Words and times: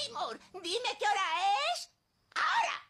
Seymour, 0.00 0.38
dime 0.54 0.90
qué 0.98 1.04
hora 1.04 1.28
es. 1.72 1.90
¡Ahora! 2.34 2.88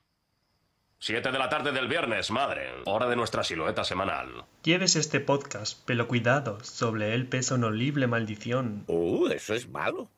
Siete 0.99 1.33
de 1.33 1.38
la 1.38 1.48
tarde 1.48 1.72
del 1.72 1.88
viernes, 1.88 2.30
madre. 2.30 2.71
Hora 2.84 3.08
de 3.08 3.17
nuestra 3.17 3.42
silueta 3.42 3.84
semanal. 3.84 4.44
Lleves 4.62 4.96
este 4.96 5.19
podcast, 5.19 5.81
pero 5.87 6.07
cuidado, 6.07 6.62
sobre 6.62 7.15
él 7.15 7.27
pesa 7.27 7.54
una 7.57 7.69
horrible 7.69 8.07
maldición. 8.07 8.85
Uh, 8.87 9.29
eso 9.29 9.54
es 9.54 9.69
malo. 9.69 10.09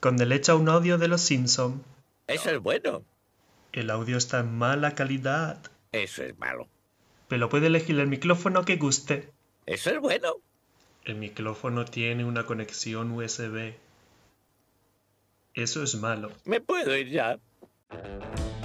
Con 0.00 0.16
derecho 0.16 0.52
a 0.52 0.56
un 0.56 0.68
audio 0.68 0.98
de 0.98 1.08
los 1.08 1.20
Simpson. 1.20 1.84
Eso 2.26 2.50
es 2.50 2.60
bueno. 2.60 3.04
El 3.72 3.90
audio 3.90 4.16
está 4.16 4.40
en 4.40 4.56
mala 4.56 4.94
calidad. 4.94 5.60
Eso 5.92 6.22
es 6.22 6.38
malo. 6.38 6.68
Pero 7.28 7.48
puede 7.48 7.66
elegir 7.66 7.98
el 8.00 8.06
micrófono 8.06 8.64
que 8.64 8.76
guste. 8.76 9.32
Eso 9.66 9.90
es 9.90 10.00
bueno. 10.00 10.36
El 11.04 11.16
micrófono 11.16 11.84
tiene 11.84 12.24
una 12.24 12.46
conexión 12.46 13.10
USB. 13.12 13.74
Eso 15.54 15.82
es 15.82 15.94
malo. 15.96 16.30
Me 16.44 16.60
puedo 16.60 16.96
ir 16.96 17.08
ya. 17.10 17.38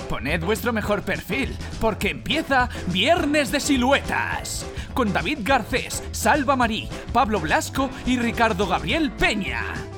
Poned 0.10 0.44
vuestro 0.44 0.72
mejor 0.72 1.02
perfil, 1.02 1.56
porque 1.82 2.10
empieza 2.10 2.70
Viernes 2.88 3.52
de 3.52 3.60
Siluetas. 3.60 4.66
Con 4.94 5.12
David 5.12 5.40
Garcés, 5.42 6.04
Salva 6.12 6.56
Marí, 6.56 6.88
Pablo 7.12 7.40
Blasco 7.40 7.90
y 8.06 8.18
Ricardo 8.18 8.68
Gabriel 8.68 9.12
Peña. 9.12 9.95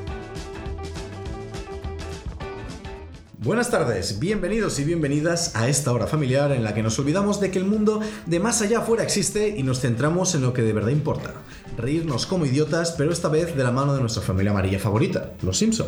Buenas 3.47 3.71
tardes, 3.71 4.19
bienvenidos 4.19 4.77
y 4.77 4.83
bienvenidas 4.83 5.55
a 5.55 5.69
esta 5.69 5.93
hora 5.93 6.05
familiar 6.05 6.51
en 6.51 6.65
la 6.65 6.73
que 6.73 6.83
nos 6.83 6.99
olvidamos 6.99 7.39
de 7.39 7.49
que 7.49 7.57
el 7.57 7.63
mundo 7.63 8.01
de 8.25 8.41
más 8.41 8.61
allá 8.61 8.79
afuera 8.79 9.03
existe 9.03 9.47
y 9.47 9.63
nos 9.63 9.79
centramos 9.79 10.35
en 10.35 10.41
lo 10.41 10.51
que 10.51 10.63
de 10.63 10.73
verdad 10.73 10.89
importa. 10.89 11.33
Reírnos 11.77 12.25
como 12.25 12.45
idiotas, 12.45 12.91
pero 12.97 13.09
esta 13.09 13.29
vez 13.29 13.55
de 13.55 13.63
la 13.63 13.71
mano 13.71 13.93
de 13.93 14.01
nuestra 14.01 14.21
familia 14.21 14.51
amarilla 14.51 14.79
favorita, 14.79 15.31
los 15.43 15.57
Simpson. 15.57 15.87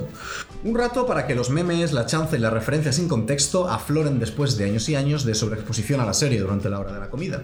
Un 0.64 0.74
rato 0.74 1.06
para 1.06 1.28
que 1.28 1.36
los 1.36 1.50
memes, 1.50 1.92
la 1.92 2.06
chanza 2.06 2.38
y 2.38 2.40
las 2.40 2.54
referencias 2.54 2.96
sin 2.96 3.10
contexto 3.10 3.68
afloren 3.68 4.22
después 4.22 4.56
de 4.56 4.64
años 4.64 4.88
y 4.88 4.96
años 4.96 5.26
de 5.26 5.36
sobreexposición 5.36 6.00
a 6.00 6.06
la 6.06 6.14
serie 6.14 6.40
durante 6.40 6.70
la 6.70 6.80
hora 6.80 6.94
de 6.94 7.00
la 7.00 7.10
comida. 7.10 7.42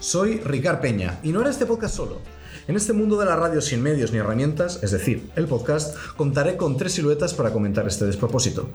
Soy 0.00 0.40
Ricard 0.40 0.82
Peña 0.82 1.20
y 1.22 1.32
no 1.32 1.40
era 1.40 1.48
este 1.48 1.64
podcast 1.64 1.96
solo. 1.96 2.20
En 2.68 2.76
este 2.76 2.92
mundo 2.92 3.18
de 3.18 3.24
la 3.24 3.36
radio 3.36 3.62
sin 3.62 3.82
medios 3.82 4.12
ni 4.12 4.18
herramientas, 4.18 4.80
es 4.82 4.90
decir, 4.90 5.30
el 5.34 5.46
podcast, 5.46 5.96
contaré 6.18 6.58
con 6.58 6.76
tres 6.76 6.92
siluetas 6.92 7.32
para 7.32 7.52
comentar 7.52 7.86
este 7.86 8.04
despropósito. 8.04 8.68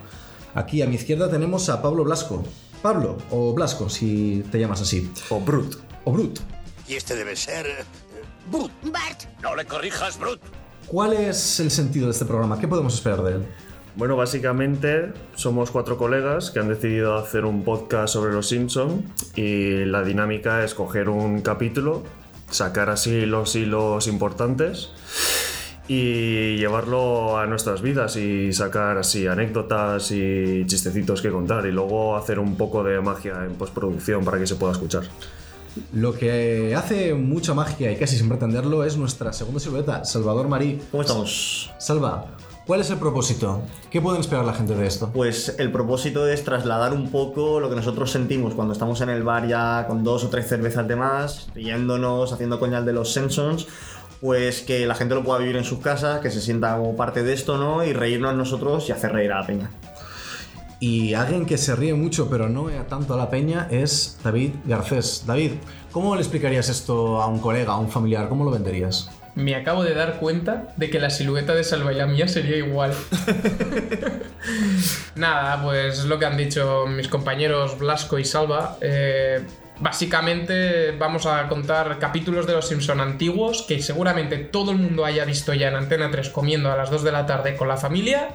Aquí 0.55 0.81
a 0.81 0.87
mi 0.87 0.95
izquierda 0.95 1.29
tenemos 1.29 1.69
a 1.69 1.81
Pablo 1.81 2.03
Blasco. 2.03 2.43
Pablo, 2.81 3.17
o 3.29 3.53
Blasco, 3.53 3.89
si 3.89 4.43
te 4.51 4.59
llamas 4.59 4.81
así. 4.81 5.11
O 5.29 5.39
Brut. 5.39 5.75
O 6.05 6.11
Brut. 6.11 6.39
Y 6.87 6.95
este 6.95 7.15
debe 7.15 7.35
ser... 7.35 7.67
eh, 7.67 7.85
Brut. 8.51 8.71
Bart, 8.91 9.23
No 9.41 9.55
le 9.55 9.65
corrijas, 9.65 10.17
Brut. 10.17 10.39
¿Cuál 10.87 11.13
es 11.13 11.59
el 11.59 11.69
sentido 11.69 12.07
de 12.07 12.13
este 12.13 12.25
programa? 12.25 12.59
¿Qué 12.59 12.67
podemos 12.67 12.93
esperar 12.95 13.21
de 13.23 13.33
él? 13.33 13.45
Bueno, 13.95 14.15
básicamente 14.15 15.11
somos 15.35 15.71
cuatro 15.71 15.97
colegas 15.97 16.51
que 16.51 16.59
han 16.59 16.69
decidido 16.69 17.17
hacer 17.17 17.43
un 17.45 17.63
podcast 17.63 18.13
sobre 18.13 18.31
los 18.31 18.47
Simpson 18.47 19.03
y 19.35 19.83
la 19.85 20.03
dinámica 20.03 20.63
es 20.63 20.73
coger 20.73 21.09
un 21.09 21.41
capítulo, 21.41 22.03
sacar 22.49 22.89
así 22.89 23.25
los 23.25 23.55
hilos 23.55 24.07
importantes 24.07 24.89
y 25.89 26.55
llevarlo 26.57 27.39
a 27.39 27.47
nuestras 27.47 27.81
vidas 27.81 28.15
y 28.15 28.53
sacar 28.53 28.99
así 28.99 29.25
anécdotas 29.25 30.11
y 30.11 30.63
chistecitos 30.67 31.19
que 31.19 31.31
contar 31.31 31.65
y 31.65 31.71
luego 31.71 32.15
hacer 32.15 32.37
un 32.37 32.55
poco 32.55 32.83
de 32.83 33.01
magia 33.01 33.43
en 33.43 33.55
postproducción 33.55 34.23
para 34.23 34.37
que 34.37 34.45
se 34.45 34.55
pueda 34.55 34.73
escuchar. 34.73 35.03
Lo 35.93 36.13
que 36.13 36.75
hace 36.75 37.15
mucha 37.15 37.55
magia 37.55 37.91
y 37.91 37.95
casi 37.95 38.17
sin 38.17 38.29
pretenderlo 38.29 38.83
es 38.83 38.97
nuestra 38.97 39.33
segunda 39.33 39.59
silueta, 39.59 40.05
Salvador 40.05 40.47
Marí. 40.47 40.79
¿Cómo 40.91 41.01
estamos? 41.01 41.71
Salva, 41.79 42.25
¿cuál 42.67 42.81
es 42.81 42.89
el 42.91 42.99
propósito? 42.99 43.63
¿Qué 43.89 43.99
pueden 43.99 44.21
esperar 44.21 44.45
la 44.45 44.53
gente 44.53 44.75
de 44.75 44.85
esto? 44.85 45.09
Pues 45.11 45.55
el 45.57 45.71
propósito 45.71 46.27
es 46.27 46.43
trasladar 46.43 46.93
un 46.93 47.09
poco 47.09 47.59
lo 47.59 47.67
que 47.67 47.75
nosotros 47.75 48.11
sentimos 48.11 48.53
cuando 48.53 48.73
estamos 48.73 49.01
en 49.01 49.09
el 49.09 49.23
bar 49.23 49.47
ya 49.47 49.85
con 49.87 50.03
dos 50.03 50.23
o 50.23 50.29
tres 50.29 50.47
cervezas 50.47 50.87
de 50.87 50.95
más, 50.95 51.49
riéndonos, 51.55 52.31
haciendo 52.31 52.59
coñal 52.59 52.85
de 52.85 52.93
los 52.93 53.11
Simpsons, 53.11 53.65
pues 54.21 54.61
que 54.61 54.85
la 54.85 54.95
gente 54.95 55.15
lo 55.15 55.23
pueda 55.23 55.39
vivir 55.39 55.55
en 55.55 55.63
sus 55.63 55.79
casas, 55.79 56.19
que 56.19 56.29
se 56.31 56.41
sienta 56.41 56.77
como 56.77 56.95
parte 56.95 57.23
de 57.23 57.33
esto, 57.33 57.57
¿no? 57.57 57.83
Y 57.83 57.93
reírnos 57.93 58.35
nosotros 58.35 58.89
y 58.89 58.91
hacer 58.91 59.13
reír 59.13 59.31
a 59.31 59.41
la 59.41 59.47
peña. 59.47 59.71
Y 60.81 61.13
alguien 61.13 61.45
que 61.45 61.57
se 61.57 61.75
ríe 61.75 61.93
mucho 61.93 62.29
pero 62.29 62.47
no 62.47 62.69
tanto 62.87 63.13
a 63.13 63.17
la 63.17 63.29
peña 63.29 63.67
es 63.69 64.17
David 64.23 64.51
Garcés. 64.65 65.23
David, 65.25 65.53
¿cómo 65.91 66.15
le 66.15 66.21
explicarías 66.21 66.69
esto 66.69 67.21
a 67.21 67.27
un 67.27 67.39
colega, 67.39 67.73
a 67.73 67.77
un 67.77 67.89
familiar? 67.89 68.29
¿Cómo 68.29 68.45
lo 68.45 68.51
venderías? 68.51 69.09
Me 69.35 69.55
acabo 69.55 69.83
de 69.83 69.93
dar 69.93 70.19
cuenta 70.19 70.73
de 70.75 70.89
que 70.89 70.99
la 70.99 71.09
silueta 71.09 71.53
de 71.53 71.63
Salva 71.63 71.93
y 71.93 71.95
la 71.95 72.07
mía 72.07 72.27
sería 72.27 72.57
igual. 72.57 72.93
Nada, 75.15 75.61
pues 75.63 76.05
lo 76.05 76.17
que 76.17 76.25
han 76.25 76.35
dicho 76.37 76.85
mis 76.87 77.07
compañeros 77.07 77.77
Blasco 77.77 78.17
y 78.17 78.25
Salva. 78.25 78.77
eh, 78.81 79.41
básicamente 79.79 80.91
vamos 80.91 81.25
a 81.25 81.47
contar 81.47 81.99
capítulos 81.99 82.45
de 82.45 82.53
Los 82.53 82.67
Simpson 82.67 82.99
antiguos 82.99 83.63
que 83.67 83.81
seguramente 83.81 84.37
todo 84.37 84.71
el 84.71 84.77
mundo 84.77 85.05
haya 85.05 85.25
visto 85.25 85.53
ya 85.53 85.69
en 85.69 85.75
Antena 85.75 86.11
3 86.11 86.29
comiendo 86.29 86.71
a 86.71 86.75
las 86.75 86.89
2 86.89 87.03
de 87.03 87.11
la 87.11 87.25
tarde 87.25 87.55
con 87.55 87.67
la 87.67 87.77
familia. 87.77 88.29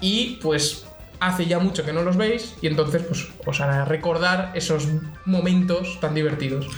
Y 0.00 0.38
pues 0.42 0.86
hace 1.20 1.46
ya 1.46 1.58
mucho 1.58 1.84
que 1.84 1.92
no 1.92 2.02
los 2.02 2.16
veis 2.16 2.54
y 2.60 2.66
entonces 2.66 3.02
pues 3.02 3.28
os 3.46 3.60
hará 3.60 3.84
recordar 3.84 4.52
esos 4.54 4.88
momentos 5.24 5.98
tan 6.00 6.14
divertidos. 6.14 6.68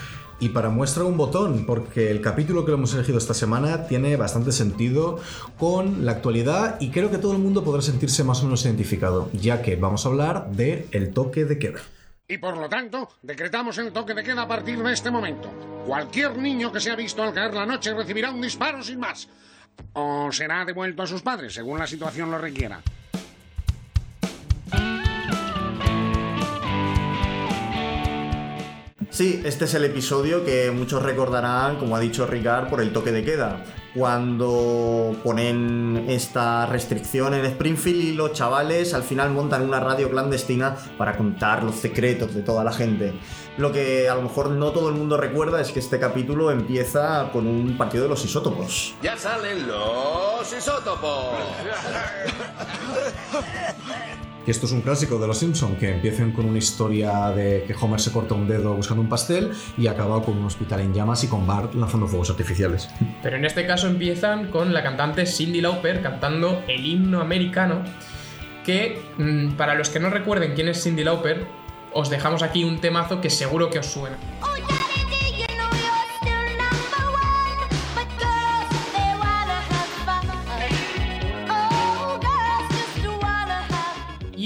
Y 0.41 0.51
para 0.51 0.69
muestra 0.69 1.03
un 1.03 1.17
botón, 1.17 1.67
porque 1.67 2.13
el 2.13 2.21
capítulo 2.21 2.65
que 2.65 2.71
lo 2.71 2.77
hemos 2.77 2.95
elegido 2.95 3.19
esta 3.19 3.35
semana 3.35 3.89
tiene 3.89 4.15
bastante 4.17 4.53
sentido 4.53 5.19
con 5.59 6.07
la 6.07 6.13
actualidad 6.13 6.81
y 6.81 6.91
creo 6.91 7.11
que 7.11 7.19
todo 7.19 7.33
el 7.33 7.39
mundo 7.39 7.65
podrá 7.65 7.83
sentirse 7.83 8.23
más 8.23 8.41
o 8.41 8.45
menos 8.45 8.65
identificado, 8.65 9.31
ya 9.33 9.63
que 9.63 9.75
vamos 9.75 10.07
a 10.07 10.11
hablar 10.11 10.51
de 10.53 10.87
el 10.93 11.13
toque 11.13 11.45
de 11.45 11.59
queda. 11.59 11.81
Y 12.31 12.37
por 12.37 12.59
lo 12.59 12.69
tanto, 12.69 13.09
decretamos 13.22 13.78
el 13.78 13.91
toque 13.91 14.12
de 14.12 14.22
queda 14.22 14.43
a 14.43 14.49
partir 14.49 14.78
de 14.83 14.93
este 14.93 15.11
momento. 15.11 15.50
Cualquier 15.87 16.37
niño 16.37 16.71
que 16.71 16.78
sea 16.78 16.94
visto 16.94 17.22
al 17.22 17.33
caer 17.33 17.55
la 17.55 17.65
noche 17.65 17.94
recibirá 17.94 18.31
un 18.31 18.43
disparo 18.43 18.83
sin 18.83 19.00
más. 19.00 19.28
O 19.94 20.31
será 20.31 20.67
devuelto 20.67 21.03
a 21.03 21.06
sus 21.06 21.22
padres, 21.22 21.55
según 21.55 21.78
la 21.78 21.87
situación 21.87 22.31
lo 22.31 22.37
requiera. 22.37 22.83
Sí, 29.11 29.41
este 29.45 29.65
es 29.65 29.75
el 29.75 29.85
episodio 29.85 30.45
que 30.45 30.71
muchos 30.71 31.03
recordarán, 31.03 31.77
como 31.77 31.97
ha 31.97 32.01
dicho 32.01 32.27
Ricard, 32.27 32.69
por 32.69 32.81
el 32.81 32.93
toque 32.93 33.11
de 33.11 33.25
queda. 33.25 33.65
Cuando 33.95 35.17
ponen 35.25 36.05
esta 36.09 36.67
restricción 36.67 37.33
en 37.35 37.47
Springfield 37.47 38.05
y 38.05 38.13
los 38.13 38.35
chavales 38.35 38.93
al 38.93 39.03
final 39.03 39.31
montan 39.31 39.63
una 39.63 39.81
radio 39.81 40.11
clandestina 40.11 40.77
para 40.99 41.17
contar 41.17 41.65
los 41.65 41.77
secretos 41.77 42.35
de 42.35 42.43
toda 42.43 42.63
la 42.63 42.73
gente. 42.73 43.15
Lo 43.57 43.73
que 43.73 44.09
a 44.09 44.15
lo 44.15 44.23
mejor 44.23 44.51
no 44.51 44.71
todo 44.73 44.91
el 44.91 44.95
mundo 44.95 45.17
recuerda 45.17 45.61
es 45.61 45.73
que 45.73 45.81
este 45.81 45.99
capítulo 45.99 46.51
empieza 46.51 47.31
con 47.33 47.47
un 47.47 47.77
partido 47.79 48.05
de 48.05 48.11
los 48.11 48.25
isótopos. 48.25 48.95
Ya 49.03 49.17
salen 49.17 49.67
los 49.67 50.53
isótopos. 50.53 51.35
Y 54.49 54.51
esto 54.51 54.65
es 54.65 54.73
un 54.73 54.81
clásico 54.81 55.19
de 55.19 55.27
los 55.27 55.37
Simpson, 55.37 55.77
que 55.77 55.91
empiecen 55.91 56.33
con 56.33 56.47
una 56.47 56.57
historia 56.57 57.29
de 57.33 57.65
que 57.67 57.75
Homer 57.79 58.01
se 58.01 58.11
corta 58.11 58.33
un 58.33 58.49
dedo 58.49 58.73
buscando 58.73 59.03
un 59.03 59.09
pastel 59.11 59.53
y 59.77 59.89
acaba 59.89 60.23
con 60.23 60.39
un 60.39 60.47
hospital 60.47 60.81
en 60.81 60.95
llamas 60.95 61.23
y 61.23 61.29
con 61.29 61.47
Bart 61.47 61.75
lanzando 61.75 62.09
fuegos 62.09 62.31
artificiales. 62.31 62.89
Pero 63.23 63.37
en 63.37 63.45
este 63.45 63.67
caso 63.67 63.89
empiezan 63.89 64.47
con 64.47 64.73
la 64.73 64.83
cantante 64.83 65.27
Cindy 65.27 65.61
Lauper 65.61 66.01
cantando 66.01 66.63
el 66.67 66.87
himno 66.87 67.21
americano, 67.21 67.83
que 68.65 68.99
mm, 69.19 69.51
para 69.57 69.75
los 69.75 69.91
que 69.91 70.01
no 70.01 70.09
recuerden 70.09 70.55
quién 70.55 70.69
es 70.69 70.83
Cindy 70.83 71.05
Lauper, 71.05 71.47
os 71.93 72.09
dejamos 72.09 72.43
aquí 72.43 72.65
un 72.65 72.81
temazo 72.81 73.21
que 73.21 73.29
seguro 73.29 73.69
que 73.69 73.81
os 73.81 73.87
suena. 73.87 74.17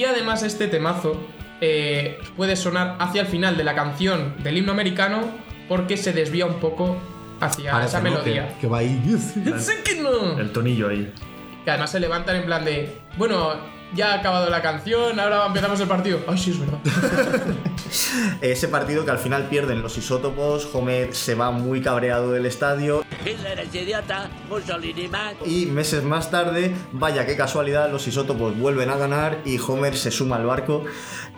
Y 0.03 0.05
además 0.05 0.43
este 0.43 0.66
temazo 0.66 1.15
eh, 1.60 2.19
puede 2.37 2.57
sonar 2.57 2.97
hacia 2.99 3.21
el 3.21 3.28
final 3.28 3.57
de 3.57 3.63
la 3.63 3.77
canción 3.77 4.34
del 4.43 4.59
himno 4.59 4.72
americano 4.72 5.21
porque 5.69 5.97
se 5.97 6.13
desvía 6.13 6.45
un 6.45 6.59
poco 6.59 6.97
hacia 7.41 7.71
Parece, 7.71 7.91
esa 7.91 7.99
¿no? 8.01 8.10
melodía. 8.10 8.49
Que, 8.54 8.63
que 8.63 8.66
va 8.66 8.78
ahí. 8.78 9.01
Sé 9.59 9.84
que 9.84 10.03
no. 10.03 10.41
El 10.41 10.51
tonillo 10.51 10.89
ahí. 10.89 11.13
Que 11.65 11.71
además 11.71 11.93
se 11.93 12.01
levantan 12.01 12.34
en 12.34 12.47
plan 12.47 12.65
de, 12.65 12.97
bueno, 13.16 13.53
ya 13.94 14.12
ha 14.12 14.15
acabado 14.18 14.48
la 14.50 14.62
canción, 14.62 15.18
ahora 15.18 15.47
empezamos 15.47 15.80
el 15.80 15.89
partido. 15.89 16.21
Ay, 16.27 16.39
sí, 16.39 16.50
es 16.50 16.60
verdad. 16.60 16.78
Ese 18.41 18.68
partido 18.68 19.04
que 19.04 19.10
al 19.10 19.18
final 19.18 19.44
pierden 19.44 19.83
los 19.83 19.98
isótopos, 19.98 20.68
Homer 20.72 21.15
se 21.15 21.34
va 21.34 21.50
muy 21.50 21.83
cabreado 21.83 22.33
del 22.33 22.47
estadio 22.47 23.04
Hitler 23.24 23.60
es 23.60 23.74
idiota, 23.74 24.28
Mussolini 24.48 25.09
más. 25.09 25.34
y 25.47 25.66
meses 25.66 26.03
más 26.03 26.30
tarde, 26.30 26.74
vaya 26.92 27.24
qué 27.27 27.36
casualidad, 27.36 27.91
los 27.91 28.06
isótopos 28.09 28.59
vuelven 28.59 28.91
a 28.91 28.97
ganar 28.97 29.39
y 29.44 29.59
Homer 29.59 29.97
se 29.97 30.10
suma 30.10 30.36
al 30.36 30.47
barco. 30.47 30.84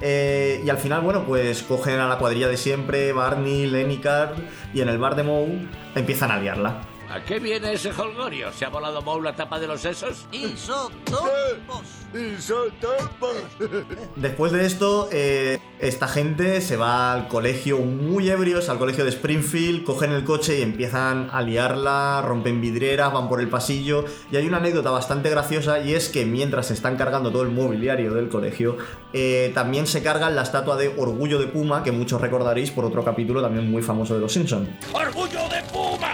Eh, 0.00 0.62
y 0.64 0.70
al 0.70 0.78
final, 0.78 1.02
bueno, 1.02 1.24
pues 1.24 1.62
cogen 1.62 2.00
a 2.00 2.08
la 2.08 2.18
cuadrilla 2.18 2.48
de 2.48 2.56
siempre, 2.56 3.12
Barney, 3.12 3.66
Lenny 3.66 3.98
Carr 3.98 4.34
y 4.72 4.80
en 4.80 4.88
el 4.88 4.98
bar 4.98 5.14
de 5.14 5.24
Moe 5.24 5.68
empiezan 5.94 6.30
a 6.30 6.38
liarla. 6.38 6.93
¿A 7.14 7.22
qué 7.22 7.38
viene 7.38 7.74
ese 7.74 7.92
holgorio? 7.92 8.52
¿Se 8.52 8.64
ha 8.64 8.70
volado 8.70 9.00
Moe 9.00 9.22
la 9.22 9.36
tapa 9.36 9.60
de 9.60 9.68
los 9.68 9.80
sesos? 9.80 10.26
¡Isotopos! 10.32 11.84
¡Isotopos! 12.12 13.36
Después 14.16 14.50
de 14.50 14.66
esto, 14.66 15.08
eh, 15.12 15.60
esta 15.78 16.08
gente 16.08 16.60
se 16.60 16.76
va 16.76 17.12
al 17.12 17.28
colegio 17.28 17.78
muy 17.78 18.30
ebrios, 18.30 18.68
al 18.68 18.80
colegio 18.80 19.04
de 19.04 19.10
Springfield, 19.10 19.84
cogen 19.84 20.10
el 20.10 20.24
coche 20.24 20.58
y 20.58 20.62
empiezan 20.62 21.28
a 21.30 21.40
liarla, 21.40 22.20
rompen 22.26 22.60
vidrieras, 22.60 23.12
van 23.12 23.28
por 23.28 23.40
el 23.40 23.48
pasillo. 23.48 24.06
Y 24.32 24.36
hay 24.36 24.48
una 24.48 24.56
anécdota 24.56 24.90
bastante 24.90 25.30
graciosa 25.30 25.78
y 25.78 25.94
es 25.94 26.08
que 26.08 26.26
mientras 26.26 26.66
se 26.66 26.74
están 26.74 26.96
cargando 26.96 27.30
todo 27.30 27.42
el 27.42 27.50
mobiliario 27.50 28.12
del 28.12 28.28
colegio, 28.28 28.76
eh, 29.12 29.52
también 29.54 29.86
se 29.86 30.02
cargan 30.02 30.34
la 30.34 30.42
estatua 30.42 30.74
de 30.74 30.88
Orgullo 30.88 31.38
de 31.38 31.46
Puma, 31.46 31.84
que 31.84 31.92
muchos 31.92 32.20
recordaréis 32.20 32.72
por 32.72 32.84
otro 32.84 33.04
capítulo 33.04 33.40
también 33.40 33.70
muy 33.70 33.82
famoso 33.82 34.14
de 34.14 34.20
Los 34.20 34.32
Simpsons. 34.32 34.68
¡Orgullo 34.92 35.48
de 35.48 35.62
Puma! 35.72 36.13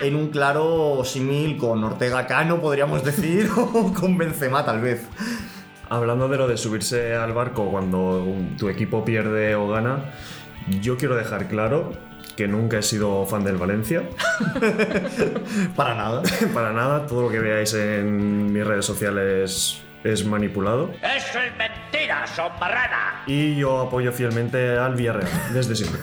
En 0.00 0.14
un 0.14 0.28
claro 0.28 1.02
símil 1.04 1.56
con 1.56 1.82
Ortega 1.82 2.26
Cano, 2.26 2.60
podríamos 2.60 3.02
decir, 3.02 3.48
o 3.56 3.92
con 3.92 4.18
Benzema 4.18 4.64
tal 4.64 4.80
vez. 4.80 5.06
Hablando 5.88 6.28
de 6.28 6.36
lo 6.36 6.48
de 6.48 6.56
subirse 6.56 7.14
al 7.14 7.32
barco 7.32 7.70
cuando 7.70 8.26
tu 8.58 8.68
equipo 8.68 9.04
pierde 9.04 9.54
o 9.54 9.68
gana, 9.68 10.12
yo 10.80 10.96
quiero 10.96 11.14
dejar 11.14 11.48
claro 11.48 11.92
que 12.36 12.46
nunca 12.46 12.78
he 12.78 12.82
sido 12.82 13.24
fan 13.24 13.44
del 13.44 13.56
Valencia. 13.56 14.02
Para 15.76 15.94
nada. 15.94 16.22
Para 16.54 16.72
nada, 16.72 17.06
todo 17.06 17.22
lo 17.22 17.30
que 17.30 17.38
veáis 17.38 17.72
en 17.74 18.52
mis 18.52 18.66
redes 18.66 18.84
sociales 18.84 19.82
es 20.04 20.24
manipulado. 20.26 20.90
¡Eso 21.02 21.38
es 21.40 21.56
mentira, 21.56 22.26
son! 22.26 22.52
Y 23.26 23.56
yo 23.56 23.80
apoyo 23.80 24.12
fielmente 24.12 24.76
al 24.76 24.94
Villarreal, 24.94 25.30
desde 25.52 25.74
siempre. 25.74 26.00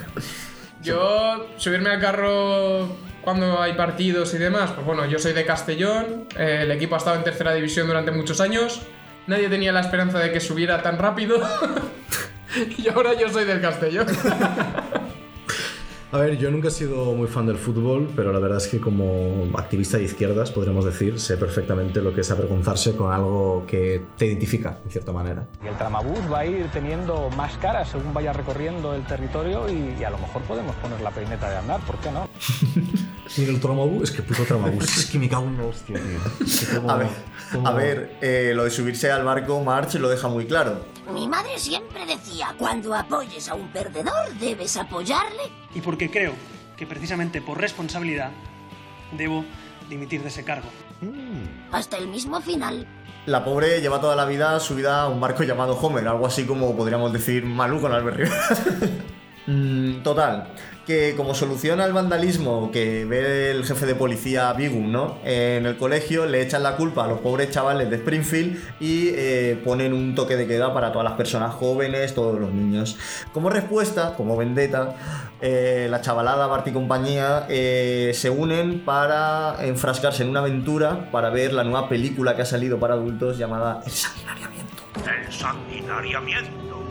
Yo, 0.81 1.47
subirme 1.57 1.91
al 1.91 2.01
carro 2.01 3.12
cuando 3.23 3.61
hay 3.61 3.73
partidos 3.73 4.33
y 4.33 4.37
demás, 4.37 4.71
pues 4.71 4.85
bueno, 4.85 5.05
yo 5.05 5.17
soy 5.17 5.33
de 5.33 5.45
Castellón, 5.45 6.27
eh, 6.37 6.59
el 6.63 6.71
equipo 6.71 6.95
ha 6.95 6.97
estado 6.97 7.15
en 7.17 7.23
tercera 7.23 7.53
división 7.53 7.87
durante 7.87 8.11
muchos 8.11 8.41
años, 8.41 8.81
nadie 9.27 9.49
tenía 9.49 9.71
la 9.71 9.81
esperanza 9.81 10.19
de 10.19 10.31
que 10.31 10.39
subiera 10.39 10.81
tan 10.81 10.97
rápido, 10.97 11.37
y 12.77 12.87
ahora 12.89 13.13
yo 13.13 13.29
soy 13.29 13.45
del 13.45 13.61
Castellón. 13.61 14.07
A 16.11 16.19
ver, 16.19 16.37
yo 16.37 16.51
nunca 16.51 16.67
he 16.67 16.71
sido 16.71 17.15
muy 17.15 17.27
fan 17.27 17.47
del 17.47 17.57
fútbol, 17.57 18.07
pero 18.15 18.31
la 18.31 18.37
verdad 18.37 18.59
es 18.59 18.67
que 18.67 18.79
como 18.79 19.47
activista 19.57 19.97
de 19.97 20.03
izquierdas, 20.03 20.51
podríamos 20.51 20.85
decir, 20.85 21.19
sé 21.19 21.37
perfectamente 21.37 22.03
lo 22.03 22.13
que 22.13 22.21
es 22.21 22.29
avergonzarse 22.29 22.95
con 22.95 23.11
algo 23.11 23.65
que 23.65 23.99
te 24.15 24.27
identifica, 24.27 24.77
en 24.85 24.91
cierta 24.91 25.11
manera. 25.11 25.47
Y 25.63 25.67
el 25.69 25.75
tramabús 25.75 26.19
va 26.31 26.39
a 26.39 26.45
ir 26.45 26.67
teniendo 26.67 27.31
más 27.31 27.57
caras 27.57 27.89
según 27.89 28.13
vaya 28.13 28.31
recorriendo 28.31 28.93
el 28.93 29.01
territorio 29.07 29.67
y, 29.67 29.95
y 29.99 30.03
a 30.03 30.11
lo 30.11 30.19
mejor 30.19 30.43
podemos 30.43 30.75
poner 30.75 31.01
la 31.01 31.09
peineta 31.09 31.49
de 31.49 31.57
andar, 31.57 31.81
¿por 31.81 31.97
qué 31.97 32.11
no? 32.11 32.29
Y 33.37 33.45
el 33.45 33.59
Tramabús, 33.59 34.09
es 34.09 34.15
que 34.15 34.21
puto 34.21 34.43
Tramabús, 34.43 34.83
es 34.97 35.05
que 35.07 35.17
me 35.19 35.29
cago 35.29 35.45
en 35.45 35.57
la 35.57 35.63
hostia, 35.65 35.95
tío. 35.95 36.45
Es 36.45 36.65
que 36.65 36.75
como- 36.77 36.89
A 36.91 36.95
ver, 36.97 37.07
como- 37.51 37.67
a 37.67 37.71
ver 37.73 38.17
eh, 38.21 38.51
lo 38.55 38.63
de 38.65 38.69
subirse 38.69 39.11
al 39.11 39.23
barco, 39.23 39.63
March 39.63 39.95
lo 39.95 40.09
deja 40.09 40.27
muy 40.27 40.45
claro. 40.45 40.85
Mi 41.13 41.27
madre 41.27 41.57
siempre 41.57 42.05
decía, 42.05 42.53
cuando 42.57 42.93
apoyes 42.95 43.47
a 43.49 43.55
un 43.55 43.67
perdedor, 43.69 44.33
debes 44.39 44.77
apoyarle. 44.77 45.43
Y 45.75 45.81
porque 45.81 46.09
creo 46.09 46.33
que 46.77 46.85
precisamente 46.87 47.41
por 47.41 47.59
responsabilidad 47.59 48.31
debo 49.17 49.43
dimitir 49.89 50.21
de 50.21 50.29
ese 50.29 50.43
cargo. 50.43 50.69
Hasta 51.71 51.97
el 51.97 52.07
mismo 52.07 52.39
final. 52.41 52.87
La 53.25 53.43
pobre 53.43 53.79
lleva 53.81 53.99
toda 54.01 54.15
la 54.15 54.25
vida 54.25 54.59
subida 54.59 55.01
a 55.03 55.07
un 55.09 55.19
barco 55.19 55.43
llamado 55.43 55.75
Homer, 55.77 56.07
algo 56.07 56.25
así 56.25 56.45
como 56.45 56.75
podríamos 56.75 57.11
decir 57.13 57.45
Malú 57.45 57.79
con 57.81 57.93
Albert 57.93 58.17
Rivera. 58.17 58.47
Mm, 59.45 60.03
Total, 60.03 60.53
que 60.85 61.15
como 61.15 61.33
solución 61.33 61.79
al 61.79 61.93
vandalismo 61.93 62.71
que 62.71 63.05
ve 63.05 63.51
el 63.51 63.65
jefe 63.65 63.85
de 63.85 63.95
policía 63.95 64.51
Bigum, 64.53 64.91
¿no? 64.91 65.17
En 65.23 65.65
el 65.65 65.77
colegio 65.77 66.25
le 66.25 66.41
echan 66.41 66.63
la 66.63 66.75
culpa 66.75 67.05
a 67.05 67.07
los 67.07 67.19
pobres 67.19 67.51
chavales 67.51 67.89
de 67.89 67.95
Springfield 67.97 68.59
y 68.79 69.09
eh, 69.09 69.61
ponen 69.63 69.93
un 69.93 70.13
toque 70.15 70.35
de 70.35 70.45
queda 70.45 70.73
para 70.73 70.91
todas 70.91 71.05
las 71.05 71.13
personas 71.13 71.53
jóvenes, 71.53 72.13
todos 72.13 72.39
los 72.39 72.51
niños. 72.51 72.97
Como 73.31 73.49
respuesta, 73.49 74.15
como 74.15 74.35
vendetta, 74.35 74.95
eh, 75.41 75.87
la 75.89 76.01
chavalada, 76.01 76.47
Bart 76.47 76.67
y 76.67 76.71
compañía 76.71 77.45
eh, 77.49 78.11
se 78.13 78.29
unen 78.29 78.83
para 78.83 79.57
enfrascarse 79.65 80.23
en 80.23 80.29
una 80.29 80.41
aventura 80.41 81.09
para 81.11 81.29
ver 81.29 81.53
la 81.53 81.63
nueva 81.63 81.87
película 81.87 82.35
que 82.35 82.41
ha 82.41 82.45
salido 82.45 82.79
para 82.79 82.95
adultos 82.95 83.37
llamada 83.37 83.81
El 83.85 83.91
Sanguinariamiento. 83.91 84.83
¡El 85.05 85.33
sanguinariamiento! 85.33 86.83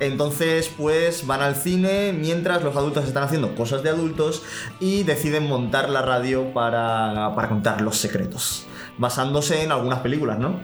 Entonces, 0.00 0.72
pues 0.76 1.26
van 1.26 1.42
al 1.42 1.56
cine 1.56 2.12
mientras 2.12 2.62
los 2.62 2.76
adultos 2.76 3.06
están 3.06 3.24
haciendo 3.24 3.54
cosas 3.54 3.82
de 3.82 3.90
adultos 3.90 4.42
y 4.80 5.02
deciden 5.02 5.48
montar 5.48 5.90
la 5.90 6.02
radio 6.02 6.52
para, 6.52 7.32
para 7.34 7.48
contar 7.48 7.80
los 7.80 7.96
secretos, 7.96 8.66
basándose 8.96 9.62
en 9.62 9.72
algunas 9.72 10.00
películas, 10.00 10.38
¿no? 10.38 10.60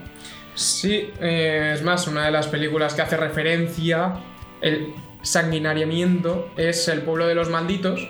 Sí, 0.55 1.11
eh, 1.21 1.73
es 1.75 1.83
más, 1.83 2.07
una 2.07 2.25
de 2.25 2.31
las 2.31 2.47
películas 2.47 2.95
que 2.95 3.03
hace 3.03 3.17
referencia, 3.17 4.15
el 4.61 4.95
sanguinariamiento, 5.23 6.51
es 6.57 6.87
El 6.89 7.03
pueblo 7.03 7.27
de 7.27 7.35
los 7.35 7.51
malditos. 7.51 8.09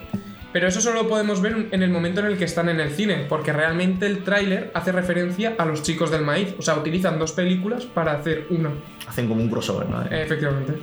Pero 0.53 0.69
eso 0.69 0.81
solo 0.81 1.03
lo 1.03 1.09
podemos 1.09 1.43
ver 1.43 1.67
en 1.73 1.83
el 1.83 1.91
momento 1.91 2.21
en 2.21 2.27
el 2.27 2.39
que 2.39 2.45
están 2.45 2.69
en 2.69 2.79
el 2.79 2.91
cine, 2.91 3.27
porque 3.29 3.53
realmente 3.53 4.07
el 4.07 4.23
tráiler 4.23 4.71
hace 4.73 4.93
referencia 4.93 5.57
a 5.59 5.65
los 5.65 5.83
chicos 5.83 6.13
del 6.13 6.23
maíz. 6.23 6.55
O 6.57 6.63
sea, 6.63 6.77
utilizan 6.77 7.19
dos 7.19 7.33
películas 7.33 7.87
para 7.87 8.13
hacer 8.13 8.47
una. 8.51 8.71
Hacen 9.09 9.27
como 9.27 9.43
un 9.43 9.51
crossover, 9.51 9.89
¿no? 9.89 10.05
Efectivamente. 10.05 10.75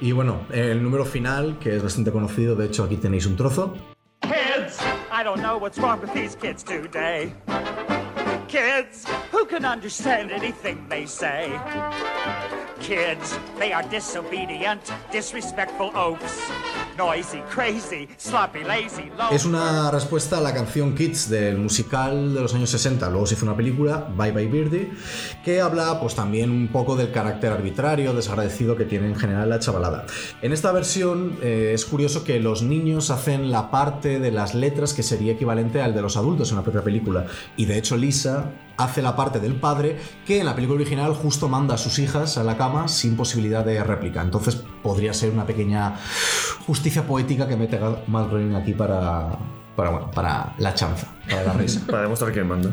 Y 0.00 0.12
bueno, 0.12 0.46
el 0.52 0.82
número 0.82 1.04
final, 1.04 1.58
que 1.58 1.76
es 1.76 1.82
bastante 1.82 2.12
conocido, 2.12 2.54
de 2.54 2.66
hecho 2.66 2.84
aquí 2.84 2.96
tenéis 2.96 3.26
un 3.26 3.36
trozo. 3.36 3.74
Kids, 4.22 4.78
I 5.10 5.24
don't 5.24 5.40
know 5.40 5.58
what's 5.58 5.78
wrong 5.78 6.00
with 6.00 6.12
these 6.12 6.36
kids 6.36 6.62
today. 6.62 7.32
Kids, 8.46 9.04
who 9.32 9.44
can 9.44 9.64
understand 9.64 10.30
anything 10.30 10.88
they 10.88 11.04
say? 11.06 11.50
Kids, 12.80 13.38
they 13.58 13.72
are 13.72 13.86
disobedient, 13.88 14.80
disrespectful 15.12 15.90
oafs. 15.94 16.38
Noisy, 16.96 17.40
crazy, 17.48 18.08
sloppy, 18.16 18.64
lazy, 18.64 19.10
low. 19.16 19.28
Es 19.30 19.44
una 19.44 19.90
respuesta 19.90 20.38
a 20.38 20.40
la 20.40 20.52
canción 20.52 20.94
Kids 20.94 21.30
del 21.30 21.56
musical 21.58 22.34
de 22.34 22.40
los 22.40 22.54
años 22.54 22.70
60. 22.70 23.08
Luego 23.10 23.26
se 23.26 23.34
hizo 23.34 23.46
una 23.46 23.56
película, 23.56 24.08
Bye 24.16 24.32
Bye 24.32 24.46
Birdie, 24.46 24.90
que 25.44 25.60
habla 25.60 26.00
pues 26.00 26.14
también 26.14 26.50
un 26.50 26.68
poco 26.68 26.96
del 26.96 27.12
carácter 27.12 27.52
arbitrario, 27.52 28.14
desagradecido 28.14 28.76
que 28.76 28.84
tiene 28.84 29.06
en 29.06 29.16
general 29.16 29.48
la 29.48 29.60
chavalada. 29.60 30.06
En 30.42 30.52
esta 30.52 30.72
versión 30.72 31.38
eh, 31.42 31.72
es 31.74 31.84
curioso 31.84 32.24
que 32.24 32.40
los 32.40 32.62
niños 32.62 33.10
hacen 33.10 33.50
la 33.50 33.70
parte 33.70 34.18
de 34.18 34.32
las 34.32 34.54
letras 34.54 34.92
que 34.92 35.02
sería 35.02 35.34
equivalente 35.34 35.80
al 35.80 35.94
de 35.94 36.02
los 36.02 36.16
adultos 36.16 36.50
en 36.50 36.56
la 36.56 36.62
propia 36.62 36.82
película. 36.82 37.26
Y 37.56 37.66
de 37.66 37.78
hecho 37.78 37.96
Lisa 37.96 38.50
hace 38.78 39.02
la 39.02 39.16
parte 39.16 39.40
del 39.40 39.56
padre 39.56 39.98
que 40.24 40.38
en 40.38 40.46
la 40.46 40.54
película 40.54 40.80
original 40.80 41.12
justo 41.12 41.48
manda 41.48 41.74
a 41.74 41.78
sus 41.78 41.98
hijas 41.98 42.38
a 42.38 42.44
la 42.44 42.56
cama 42.56 42.67
sin 42.88 43.16
posibilidad 43.16 43.64
de 43.64 43.82
réplica. 43.82 44.22
Entonces 44.22 44.62
podría 44.82 45.12
ser 45.14 45.30
una 45.30 45.46
pequeña 45.46 45.94
justicia 46.66 47.02
poética 47.02 47.48
que 47.48 47.56
mete 47.56 47.78
Matt 48.06 48.28
Groening 48.30 48.54
aquí 48.56 48.72
para, 48.74 49.28
para, 49.76 49.90
bueno, 49.90 50.10
para 50.10 50.54
la 50.58 50.74
chanza, 50.74 51.08
para 51.28 51.44
la 51.44 51.52
risa. 51.54 51.80
para 51.90 52.02
demostrar 52.02 52.32
quién 52.32 52.46
manda. 52.46 52.70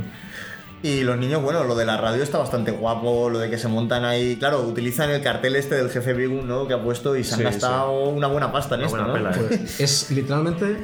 Y 0.83 1.01
los 1.01 1.17
niños, 1.17 1.41
bueno, 1.41 1.63
lo 1.63 1.73
de 1.75 1.85
la 1.85 1.97
radio 1.97 2.21
está 2.21 2.37
bastante 2.37 2.69
guapo, 2.69 3.29
lo 3.29 3.39
de 3.39 3.49
que 3.49 3.57
se 3.57 3.67
montan 3.67 4.05
ahí. 4.05 4.35
Claro, 4.37 4.61
utilizan 4.61 5.09
el 5.09 5.21
cartel 5.21 5.55
este 5.55 5.73
del 5.75 5.89
jefe 5.89 6.13
Bigum, 6.13 6.47
¿no? 6.47 6.67
Que 6.67 6.75
ha 6.75 6.83
puesto 6.83 7.15
y 7.15 7.23
se 7.23 7.33
han 7.33 7.37
Sí, 7.39 7.43
gastado 7.45 8.09
una 8.09 8.27
buena 8.27 8.51
pasta 8.51 8.75
en 8.75 8.81
Una 8.81 8.87
esto, 8.87 8.97
buena 9.09 9.29
¿no? 9.31 9.33
pela, 9.35 9.55
¿eh? 9.55 9.65
Es 9.79 10.11
literalmente. 10.11 10.83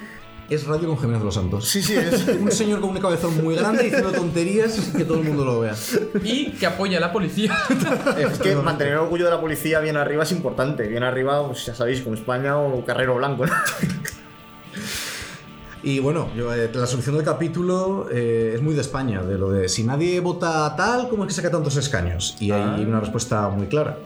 Es 0.50 0.68
radio 0.68 0.90
con 0.90 0.98
Jiménez 0.98 1.20
de 1.20 1.26
los 1.26 1.36
Santos. 1.36 1.66
Sí, 1.68 1.82
sí, 1.82 1.96
es. 1.96 2.28
Un 2.40 2.52
señor 2.52 2.82
con 2.82 2.90
un 2.90 3.00
cabezón 3.00 3.42
muy 3.42 3.56
grande 3.56 3.84
diciendo 3.84 4.12
tonterías 4.12 4.90
y 4.90 4.98
que 4.98 5.06
todo 5.06 5.20
el 5.20 5.24
mundo 5.24 5.46
lo 5.46 5.62
vea. 5.62 5.76
Y 6.24 6.52
que 6.52 6.66
apoya 6.66 6.98
a 6.98 7.02
la 7.02 7.12
policía. 7.14 7.58
Es 8.18 8.40
que 8.40 8.56
mantener 8.56 8.94
el 8.94 9.00
orgullo 9.00 9.26
de 9.26 9.32
la 9.32 9.40
policía 9.40 9.80
bien 9.80 9.96
arriba 9.96 10.24
es 10.24 10.32
importante. 10.32 10.88
Bien 10.88 11.04
arriba, 11.04 11.46
pues 11.48 11.66
ya 11.66 11.74
sabéis, 11.74 12.02
como 12.02 12.16
España 12.16 12.58
o 12.58 12.84
Carrero 12.86 13.16
Blanco, 13.16 13.46
¿no? 13.46 13.54
Y 15.84 16.00
bueno, 16.00 16.30
yo, 16.36 16.54
eh, 16.54 16.70
la 16.72 16.86
solución 16.86 17.16
del 17.16 17.26
capítulo 17.26 18.08
eh, 18.12 18.52
es 18.54 18.62
muy 18.62 18.76
de 18.76 18.82
España, 18.82 19.24
de 19.24 19.38
lo 19.38 19.50
de 19.50 19.68
si 19.68 19.84
nadie 19.84 20.20
vota 20.20 20.76
tal, 20.76 21.10
¿cómo 21.10 21.24
es 21.24 21.30
que 21.30 21.34
saca 21.34 21.50
tantos 21.50 21.76
escaños? 21.76 22.38
Y 22.40 22.52
hay 22.52 22.84
una 22.84 23.00
respuesta 23.00 23.50
muy 23.50 23.66
clara. 23.66 23.98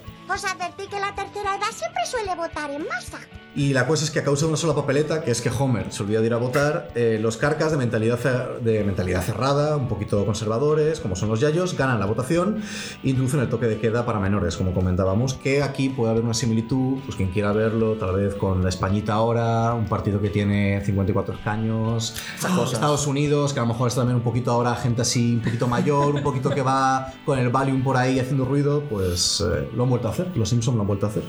Advertí 0.86 0.88
que 0.88 1.00
la 1.00 1.13
tercera 1.15 1.56
edad 1.56 1.72
siempre 1.74 2.06
suele 2.06 2.36
votar 2.36 2.72
en 2.72 2.86
masa. 2.86 3.20
Y 3.56 3.72
la 3.72 3.88
cosa 3.88 4.04
es 4.04 4.12
que 4.12 4.20
a 4.20 4.24
causa 4.24 4.46
de 4.46 4.50
una 4.50 4.58
sola 4.58 4.75
papeleta, 4.75 5.24
que 5.24 5.32
es 5.32 5.42
que 5.42 5.50
Homer 5.50 5.89
se 5.89 6.04
olvida 6.04 6.20
de 6.20 6.25
ir 6.25 6.34
a 6.34 6.38
votar, 6.38 6.89
eh, 6.94 7.18
los 7.22 7.38
carcas 7.38 7.72
de 7.72 7.77
mentalidad, 7.77 8.20
de 8.60 8.84
mentalidad 8.84 9.22
cerrada, 9.22 9.77
un 9.77 9.88
poquito 9.88 10.25
conservadores, 10.25 11.00
como 11.00 11.15
son 11.15 11.30
los 11.30 11.39
yayos, 11.39 11.77
ganan 11.77 12.01
la 12.01 12.06
votación 12.06 12.62
e 13.01 13.10
introducen 13.10 13.39
el 13.39 13.48
toque 13.48 13.68
de 13.68 13.80
queda 13.80 14.06
para 14.06 14.20
menores, 14.20 14.58
como 14.58 14.74
comentábamos, 14.74 15.36
que 15.36 15.63
aquí 15.63 15.88
puede 15.88 16.12
haber 16.12 16.25
una 16.25 16.34
similitud, 16.34 17.00
pues 17.06 17.15
quien 17.15 17.30
quiera 17.30 17.54
verlo, 17.54 17.94
tal 17.94 18.18
vez 18.18 18.36
con 18.36 18.62
la 18.62 18.68
Españita 18.68 19.13
ahora, 19.13 19.74
un 19.74 19.86
partido 19.86 20.20
que 20.20 20.30
tiene 20.30 20.84
54 20.84 21.36
escaños, 21.36 22.13
cosas. 22.42 22.74
Estados 22.74 23.08
Unidos, 23.08 23.54
que 23.54 23.62
a 23.62 23.63
lo 23.63 23.70
mejor 23.70 23.88
está 23.88 24.01
también 24.01 24.18
un 24.18 24.24
poquito 24.24 24.51
ahora 24.51 24.75
gente 24.75 25.04
así, 25.04 25.36
un 25.36 25.42
poquito 25.42 25.70
mayor, 25.70 26.13
un 26.13 26.24
poquito 26.24 26.50
que 26.50 26.62
va 26.62 27.13
con 27.24 27.39
el 27.39 27.48
Valium 27.48 27.84
por 27.84 27.96
ahí 27.96 28.20
haciendo 28.20 28.44
ruido, 28.44 28.84
pues 28.89 29.42
eh, 29.42 29.70
lo 29.74 29.84
han 29.84 29.89
vuelto 29.89 30.10
a 30.10 30.12
hacer, 30.12 30.36
los 30.36 30.50
Simpsons 30.50 30.75
lo 30.75 30.82
han 30.82 30.88
vuelto 30.88 31.05
a 31.05 31.10
hacer. 31.10 31.24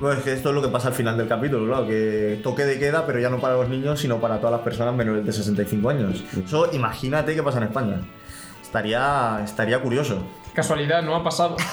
Bueno, 0.00 0.18
es 0.18 0.24
que 0.24 0.32
esto 0.32 0.48
es 0.48 0.54
lo 0.54 0.62
que 0.62 0.68
pasa 0.68 0.88
al 0.88 0.94
final 0.94 1.18
del 1.18 1.28
capítulo, 1.28 1.66
claro, 1.66 1.86
que 1.86 2.40
toque 2.42 2.64
de 2.64 2.78
queda, 2.78 3.04
pero 3.06 3.18
ya 3.18 3.28
no 3.28 3.38
para 3.38 3.54
los 3.54 3.68
niños, 3.68 4.00
sino 4.00 4.18
para 4.18 4.38
todas 4.38 4.52
las 4.52 4.62
personas 4.62 4.94
menores 4.94 5.26
de 5.26 5.32
65 5.32 5.90
años. 5.90 6.24
Eso 6.42 6.70
imagínate 6.72 7.34
qué 7.34 7.42
pasa 7.42 7.58
en 7.58 7.64
España. 7.64 8.00
Estaría, 8.62 9.40
estaría 9.44 9.78
curioso. 9.82 10.22
Casualidad, 10.54 11.02
no 11.02 11.14
ha 11.14 11.22
pasado. 11.22 11.56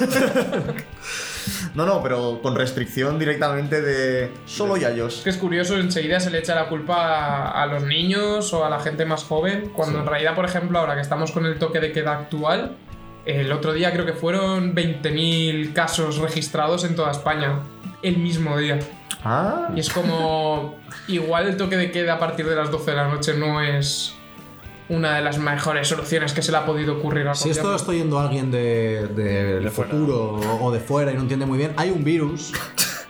No, 1.74 1.86
no, 1.86 2.02
pero 2.02 2.42
con 2.42 2.56
restricción 2.56 3.20
directamente 3.20 3.82
de 3.82 4.32
solo 4.46 4.78
yayos. 4.78 5.20
Es 5.20 5.24
que 5.24 5.30
es 5.30 5.38
curioso, 5.38 5.78
enseguida 5.78 6.20
se 6.20 6.32
le 6.32 6.40
echa 6.40 6.56
la 6.56 6.68
culpa 6.70 6.96
a, 6.96 7.64
a 7.64 7.66
los 7.68 7.84
niños 7.84 8.52
o 8.52 8.66
a 8.66 8.70
la 8.70 8.80
gente 8.80 9.06
más 9.06 9.24
joven, 9.24 9.70
cuando 9.74 10.00
en 10.00 10.08
realidad, 10.08 10.36
por 10.36 10.46
ejemplo, 10.46 10.80
ahora 10.80 10.96
que 10.96 11.02
estamos 11.02 11.32
con 11.32 11.46
el 11.46 11.60
toque 11.60 11.80
de 11.80 11.92
queda 11.92 12.14
actual, 12.14 12.76
el 13.28 13.52
otro 13.52 13.74
día 13.74 13.92
creo 13.92 14.06
que 14.06 14.14
fueron 14.14 14.74
20.000 14.74 15.74
casos 15.74 16.18
registrados 16.18 16.84
en 16.86 16.96
toda 16.96 17.12
España, 17.12 17.60
el 18.02 18.18
mismo 18.18 18.58
día. 18.58 18.80
Ah. 19.24 19.70
Y 19.76 19.80
es 19.82 19.90
como, 19.90 20.76
igual 21.08 21.48
el 21.48 21.58
toque 21.58 21.76
de 21.78 21.92
queda 21.92 22.14
a 22.16 22.20
partir 22.20 22.48
de 22.48 22.56
las 22.56 22.72
12 22.72 22.92
de 22.92 22.98
la 22.98 23.08
noche 23.10 23.34
no 23.36 23.62
es 23.62 24.14
una 24.90 25.16
de 25.16 25.22
las 25.22 25.38
mejores 25.38 25.90
soluciones 25.90 26.32
que 26.32 26.42
se 26.42 26.52
le 26.52 26.60
ha 26.60 26.66
podido 26.66 26.98
ocurrir 26.98 27.28
al 27.28 27.36
Si 27.36 27.50
esto 27.50 27.64
lo 27.64 27.70
gobierno. 27.72 27.76
está 27.76 27.92
oyendo 27.92 28.20
alguien 28.20 28.50
de, 28.52 29.08
de- 29.08 29.60
del 29.60 29.70
futuro 29.72 30.40
o 30.62 30.72
de 30.72 30.80
fuera 30.80 31.12
y 31.12 31.16
no 31.16 31.22
entiende 31.24 31.46
muy 31.46 31.58
bien, 31.58 31.74
hay 31.76 31.90
un 31.92 32.06
virus. 32.06 32.54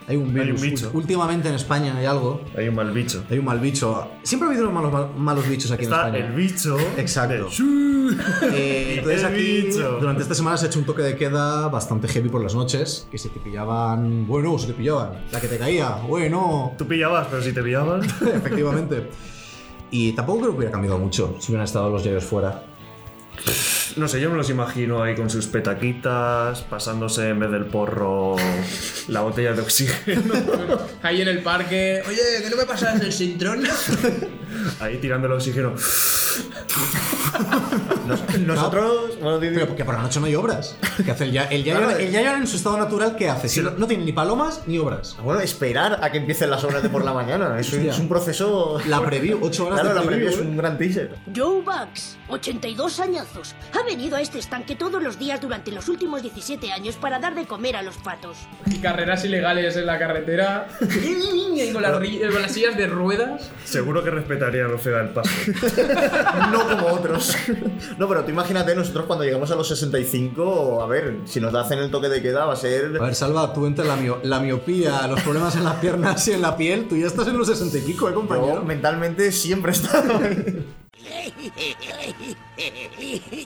Hay 0.08 0.16
un 0.16 0.32
virus. 0.32 0.60
bicho. 0.62 0.90
Últimamente 0.94 1.48
en 1.48 1.54
España 1.54 1.94
hay 1.96 2.06
algo. 2.06 2.40
Hay 2.56 2.68
un 2.68 2.74
mal 2.74 2.90
bicho. 2.92 3.22
Hay 3.30 3.38
un 3.38 3.44
mal 3.44 3.60
bicho. 3.60 4.08
Siempre 4.22 4.48
ha 4.48 4.52
habido 4.52 4.70
malos, 4.72 4.90
mal- 4.90 5.10
malos 5.16 5.46
bichos 5.48 5.70
aquí 5.70 5.84
Está 5.84 6.08
en 6.08 6.14
España. 6.14 6.26
el 6.26 6.32
bicho. 6.34 6.76
Exacto. 6.96 7.48
Eh, 8.54 8.94
entonces 8.98 9.20
El 9.20 9.26
aquí, 9.26 9.62
bicho. 9.68 9.98
durante 10.00 10.22
esta 10.22 10.34
semana 10.34 10.56
se 10.56 10.64
ha 10.64 10.68
hecho 10.68 10.78
un 10.78 10.86
toque 10.86 11.02
de 11.02 11.14
queda 11.14 11.68
bastante 11.68 12.08
heavy 12.08 12.30
por 12.30 12.42
las 12.42 12.54
noches. 12.54 13.06
Que 13.10 13.18
si 13.18 13.28
te 13.28 13.38
pillaban. 13.38 14.26
Bueno, 14.26 14.58
si 14.58 14.66
te 14.68 14.72
pillaban. 14.72 15.10
La 15.30 15.40
que 15.40 15.46
te 15.48 15.58
caía. 15.58 15.90
Bueno. 16.08 16.72
Tú 16.78 16.86
pillabas, 16.88 17.26
pero 17.30 17.42
si 17.42 17.52
te 17.52 17.62
pillaban. 17.62 18.02
Efectivamente. 18.34 19.10
Y 19.90 20.12
tampoco 20.12 20.38
creo 20.40 20.50
que 20.52 20.56
hubiera 20.56 20.72
cambiado 20.72 20.98
mucho 20.98 21.36
si 21.38 21.52
hubieran 21.52 21.64
estado 21.66 21.90
los 21.90 22.02
yayos 22.02 22.24
fuera. 22.24 22.62
No 23.96 24.08
sé, 24.08 24.20
yo 24.20 24.30
me 24.30 24.36
los 24.36 24.50
imagino 24.50 25.02
ahí 25.02 25.14
con 25.14 25.30
sus 25.30 25.46
petaquitas, 25.46 26.62
pasándose 26.62 27.28
en 27.28 27.40
vez 27.40 27.50
del 27.50 27.66
porro 27.66 28.36
la 29.08 29.20
botella 29.20 29.52
de 29.52 29.62
oxígeno. 29.62 30.34
Ahí 31.02 31.22
en 31.22 31.28
el 31.28 31.42
parque, 31.42 32.02
oye, 32.06 32.20
que 32.42 32.50
no 32.50 32.56
me 32.56 32.64
pasas 32.64 33.00
el 33.00 33.12
sintrón. 33.12 33.62
Ahí 34.80 34.98
tirando 34.98 35.26
el 35.26 35.32
oxígeno. 35.32 35.74
Nosotros. 38.46 39.18
Bueno, 39.20 39.38
Pero 39.40 39.66
porque 39.66 39.84
por 39.84 39.94
la 39.94 40.02
noche 40.02 40.20
no 40.20 40.26
hay 40.26 40.34
obras. 40.34 40.76
¿Qué 41.04 41.10
hace 41.10 41.24
el 41.24 41.32
yayo? 41.32 41.48
El 41.50 41.64
yayo, 41.64 41.78
Claro. 41.80 41.98
el 41.98 42.10
yayo 42.10 42.34
en 42.36 42.46
su 42.46 42.56
estado 42.56 42.78
natural, 42.78 43.16
¿qué 43.16 43.28
hace? 43.28 43.48
Si 43.48 43.60
no, 43.60 43.70
no 43.72 43.86
tiene 43.86 44.04
ni 44.04 44.12
palomas 44.12 44.62
ni 44.66 44.78
obras. 44.78 45.16
Bueno, 45.22 45.40
esperar 45.40 45.98
a 46.02 46.10
que 46.12 46.18
empiecen 46.18 46.50
las 46.50 46.62
obras 46.64 46.82
de 46.82 46.88
por 46.88 47.04
la 47.04 47.12
mañana. 47.12 47.58
Es 47.58 47.68
un, 47.72 47.78
Hostia. 47.78 47.92
es 47.92 47.98
un 47.98 48.08
proceso. 48.08 48.80
La 48.86 49.00
preview, 49.04 49.38
ocho 49.42 49.66
horas 49.66 49.80
Claro, 49.80 49.94
de 49.94 50.00
la 50.00 50.06
preview, 50.06 50.26
preview 50.28 50.40
es 50.42 50.46
¿eh? 50.46 50.50
un 50.50 50.56
gran 50.56 50.78
teaser. 50.78 51.14
Joe 51.34 51.62
Bucks, 51.62 52.16
82 52.28 53.00
años, 53.00 53.26
ha 53.78 53.84
venido 53.84 54.16
a 54.16 54.20
este 54.20 54.38
estanque 54.38 54.74
todos 54.76 55.02
los 55.02 55.18
días 55.18 55.40
durante 55.40 55.70
los 55.72 55.88
últimos 55.88 56.22
17 56.22 56.72
años 56.72 56.96
para 56.96 57.18
dar 57.18 57.34
de 57.34 57.44
comer 57.46 57.76
a 57.76 57.82
los 57.82 57.96
patos. 57.98 58.36
Y 58.66 58.78
carreras 58.78 59.24
ilegales 59.24 59.76
en 59.76 59.86
la 59.86 59.98
carretera. 59.98 60.68
y 60.80 61.72
con 61.72 61.82
las, 61.82 61.92
ri- 62.00 62.32
con 62.32 62.42
las 62.42 62.52
sillas 62.52 62.76
de 62.76 62.86
ruedas. 62.86 63.50
Seguro 63.64 64.02
que 64.02 64.10
respetarían 64.10 64.70
los 64.70 64.82
del 64.84 65.08
paso. 65.10 65.30
No 66.52 66.66
como 66.68 66.86
otros. 66.94 67.36
No, 67.98 68.06
pero 68.08 68.24
tú 68.24 68.30
imagínate, 68.30 68.74
nosotros 68.76 69.06
cuando 69.06 69.24
llegamos 69.24 69.50
a 69.50 69.56
los 69.56 69.66
65, 69.68 70.80
a 70.82 70.86
ver, 70.86 71.18
si 71.24 71.40
nos 71.40 71.52
hacen 71.54 71.80
el 71.80 71.90
toque 71.90 72.08
de 72.08 72.22
queda 72.22 72.44
va 72.44 72.52
a 72.52 72.56
ser. 72.56 72.96
A 72.96 73.04
ver, 73.04 73.14
Salva, 73.16 73.52
tú 73.52 73.66
entre 73.66 73.84
la, 73.84 73.96
mio- 73.96 74.20
la 74.22 74.38
miopía, 74.38 75.06
los 75.08 75.20
problemas 75.22 75.56
en 75.56 75.64
las 75.64 75.74
piernas 75.76 76.26
y 76.28 76.32
en 76.32 76.42
la 76.42 76.56
piel, 76.56 76.86
tú 76.88 76.96
ya 76.96 77.06
estás 77.08 77.26
en 77.26 77.36
los 77.36 77.48
60 77.48 77.76
y 77.78 77.80
pico, 77.80 78.08
¿eh, 78.08 78.12
Yo 78.12 78.18
compañero? 78.20 78.62
mentalmente 78.62 79.32
siempre 79.32 79.72
he 79.72 79.74
estado. 79.74 80.20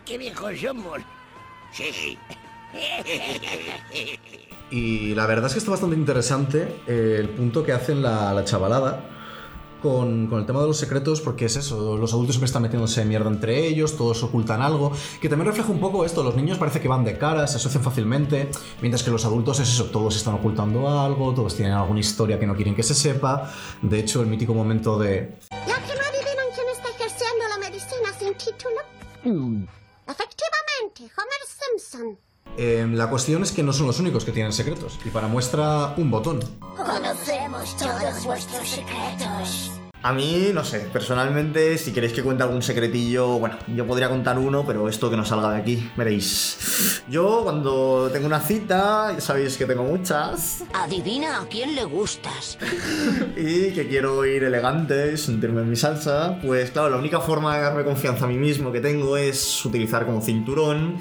¡Qué 0.04 0.18
viejos 0.18 0.52
somos! 0.60 0.98
Sí. 1.72 2.18
Y 4.70 5.14
la 5.14 5.26
verdad 5.26 5.46
es 5.46 5.52
que 5.52 5.58
está 5.58 5.70
bastante 5.70 5.96
interesante 5.96 6.76
eh, 6.86 7.16
el 7.20 7.28
punto 7.30 7.62
que 7.62 7.72
hacen 7.72 8.02
la, 8.02 8.32
la 8.32 8.44
chavalada 8.44 9.04
con, 9.82 10.28
con 10.28 10.38
el 10.38 10.46
tema 10.46 10.60
de 10.60 10.68
los 10.68 10.78
secretos, 10.78 11.20
porque 11.20 11.46
es 11.46 11.56
eso, 11.56 11.96
los 11.96 12.12
adultos 12.12 12.36
siempre 12.36 12.46
están 12.46 12.62
metiéndose 12.62 13.04
mierda 13.04 13.28
entre 13.28 13.66
ellos, 13.66 13.96
todos 13.96 14.22
ocultan 14.22 14.62
algo, 14.62 14.92
que 15.20 15.28
también 15.28 15.48
refleja 15.48 15.70
un 15.70 15.80
poco 15.80 16.04
esto, 16.04 16.22
los 16.22 16.36
niños 16.36 16.58
parece 16.58 16.80
que 16.80 16.88
van 16.88 17.04
de 17.04 17.18
cara, 17.18 17.46
se 17.46 17.56
asocian 17.56 17.82
fácilmente, 17.82 18.48
mientras 18.80 19.02
que 19.02 19.10
los 19.10 19.24
adultos 19.24 19.60
es 19.60 19.68
eso, 19.68 19.86
todos 19.86 20.16
están 20.16 20.34
ocultando 20.34 20.88
algo, 20.88 21.34
todos 21.34 21.54
tienen 21.56 21.74
alguna 21.74 22.00
historia 22.00 22.38
que 22.38 22.46
no 22.46 22.54
quieren 22.54 22.74
que 22.74 22.82
se 22.82 22.94
sepa, 22.94 23.52
de 23.82 23.98
hecho 23.98 24.22
el 24.22 24.28
mítico 24.28 24.54
momento 24.54 24.98
de... 24.98 25.36
Ya 25.66 25.76
que 25.82 25.94
no 25.94 26.00
adivinen 26.00 26.48
quién 26.54 26.68
está 26.72 26.88
ejerciendo 26.88 27.48
la 27.48 27.58
medicina 27.58 28.12
sin 28.18 28.34
título. 28.34 29.68
Efectivamente, 30.06 31.12
Homer 31.16 31.42
Simpson. 31.46 32.31
Eh, 32.56 32.86
la 32.90 33.08
cuestión 33.08 33.42
es 33.42 33.52
que 33.52 33.62
no 33.62 33.72
son 33.72 33.86
los 33.86 33.98
únicos 34.00 34.24
que 34.24 34.32
tienen 34.32 34.52
secretos, 34.52 34.98
y 35.04 35.10
para 35.10 35.28
muestra 35.28 35.94
un 35.96 36.10
botón. 36.10 36.40
Conocemos 36.76 37.76
todos 37.76 38.24
vuestros 38.24 38.68
secretos. 38.68 39.81
A 40.04 40.12
mí, 40.12 40.50
no 40.52 40.64
sé, 40.64 40.80
personalmente, 40.92 41.78
si 41.78 41.92
queréis 41.92 42.12
que 42.12 42.22
cuente 42.22 42.42
algún 42.42 42.62
secretillo, 42.62 43.38
bueno, 43.38 43.56
yo 43.68 43.86
podría 43.86 44.08
contar 44.08 44.38
uno, 44.38 44.64
pero 44.66 44.88
esto 44.88 45.08
que 45.08 45.16
no 45.16 45.24
salga 45.24 45.52
de 45.52 45.58
aquí, 45.58 45.90
veréis. 45.96 47.02
Yo, 47.08 47.42
cuando 47.44 48.10
tengo 48.12 48.26
una 48.26 48.40
cita, 48.40 49.12
ya 49.14 49.20
sabéis 49.20 49.56
que 49.56 49.64
tengo 49.64 49.84
muchas, 49.84 50.64
Adivina 50.72 51.40
a 51.40 51.46
quién 51.46 51.76
le 51.76 51.84
gustas. 51.84 52.58
y 53.36 53.70
que 53.70 53.86
quiero 53.88 54.26
ir 54.26 54.42
elegante, 54.42 55.16
sentirme 55.16 55.62
en 55.62 55.70
mi 55.70 55.76
salsa, 55.76 56.38
pues 56.42 56.72
claro, 56.72 56.90
la 56.90 56.96
única 56.96 57.20
forma 57.20 57.56
de 57.56 57.62
darme 57.62 57.84
confianza 57.84 58.24
a 58.24 58.28
mí 58.28 58.36
mismo 58.36 58.72
que 58.72 58.80
tengo 58.80 59.16
es 59.16 59.64
utilizar 59.64 60.04
como 60.04 60.20
cinturón 60.20 60.98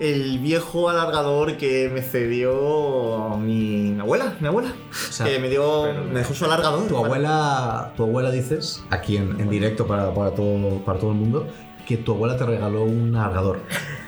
el 0.00 0.38
viejo 0.38 0.88
alargador 0.88 1.56
que 1.56 1.90
me 1.92 2.02
cedió 2.02 3.36
mi 3.38 3.98
abuela, 3.98 4.36
mi 4.40 4.48
abuela, 4.48 4.72
sea, 5.10 5.26
que 5.26 5.38
me 5.38 5.48
dio, 5.48 5.92
me 6.10 6.20
dejó 6.20 6.34
su 6.34 6.44
alargador. 6.44 6.86
Tu 6.88 6.96
abuela, 6.96 7.92
tu 7.96 8.04
abuela 8.04 8.30
dices, 8.40 8.82
aquí 8.90 9.16
en, 9.16 9.40
en 9.40 9.48
directo 9.50 9.86
para, 9.86 10.12
para 10.14 10.30
todo, 10.32 10.78
para 10.84 10.98
todo 10.98 11.10
el 11.10 11.16
mundo, 11.16 11.46
que 11.86 11.96
tu 11.96 12.12
abuela 12.12 12.36
te 12.36 12.44
regaló 12.44 12.82
un 12.82 13.16
alargador. 13.16 13.60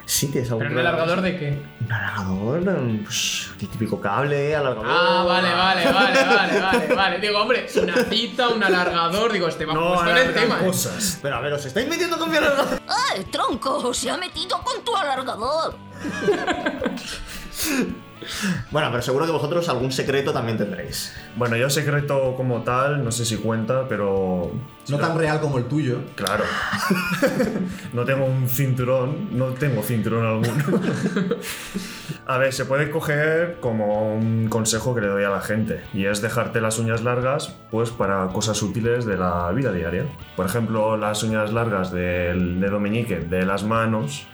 Sí, 0.04 0.30
que 0.30 0.40
es 0.40 0.48
algún 0.50 0.64
¿Pero 0.66 0.74
un 0.74 0.80
alargador 0.80 1.20
de 1.22 1.38
qué? 1.38 1.62
Un 1.80 1.92
alargador, 1.92 2.62
pues, 3.04 3.50
típico 3.58 3.98
cable, 4.00 4.54
alargador. 4.54 4.86
Ah, 4.90 5.24
vale, 5.26 5.48
vale, 5.54 5.92
vale, 5.92 6.24
vale, 6.24 6.60
vale, 6.60 6.94
vale. 6.94 7.18
Digo, 7.20 7.38
hombre, 7.38 7.66
una 7.82 7.96
cita, 8.04 8.48
un 8.48 8.62
alargador. 8.62 9.32
Digo, 9.32 9.48
este 9.48 9.64
va 9.64 9.72
No 9.72 9.94
puesto 9.94 10.10
en 10.10 10.16
el 10.18 10.34
tema. 10.34 10.58
¿eh? 10.60 10.66
cosas. 10.66 11.18
Pero 11.22 11.36
a 11.36 11.40
ver, 11.40 11.54
os 11.54 11.64
estáis 11.64 11.88
metiendo 11.88 12.18
con 12.18 12.30
mi 12.30 12.36
alargador. 12.36 12.80
¡Ah, 12.86 13.14
el 13.16 13.24
tronco! 13.30 13.94
Se 13.94 14.10
ha 14.10 14.16
metido 14.18 14.60
con 14.62 14.84
tu 14.84 14.94
alargador. 14.94 15.74
Bueno, 18.70 18.88
pero 18.90 19.02
seguro 19.02 19.26
que 19.26 19.32
vosotros 19.32 19.68
algún 19.68 19.92
secreto 19.92 20.32
también 20.32 20.58
tendréis. 20.58 21.14
Bueno, 21.36 21.56
yo 21.56 21.70
secreto 21.70 22.34
como 22.36 22.62
tal, 22.62 23.04
no 23.04 23.10
sé 23.10 23.24
si 23.24 23.36
cuenta, 23.36 23.86
pero. 23.88 24.50
No 24.88 24.98
tan 24.98 25.16
real 25.16 25.40
como 25.40 25.58
el 25.58 25.64
tuyo. 25.64 26.00
Claro. 26.16 26.44
no 27.92 28.04
tengo 28.04 28.24
un 28.24 28.48
cinturón, 28.48 29.36
no 29.36 29.46
tengo 29.48 29.82
cinturón 29.82 30.26
alguno. 30.26 30.80
a 32.26 32.38
ver, 32.38 32.52
se 32.52 32.64
puede 32.64 32.90
coger 32.90 33.58
como 33.60 34.14
un 34.14 34.48
consejo 34.48 34.94
que 34.94 35.02
le 35.02 35.08
doy 35.08 35.24
a 35.24 35.30
la 35.30 35.40
gente, 35.40 35.82
y 35.92 36.06
es 36.06 36.20
dejarte 36.20 36.60
las 36.60 36.78
uñas 36.78 37.02
largas, 37.02 37.54
pues 37.70 37.90
para 37.90 38.26
cosas 38.28 38.62
útiles 38.62 39.04
de 39.04 39.16
la 39.16 39.50
vida 39.52 39.72
diaria. 39.72 40.06
Por 40.36 40.46
ejemplo, 40.46 40.96
las 40.96 41.22
uñas 41.22 41.52
largas 41.52 41.92
del 41.92 42.60
dedo 42.60 42.80
meñique 42.80 43.20
de 43.20 43.44
las 43.46 43.64
manos. 43.64 44.26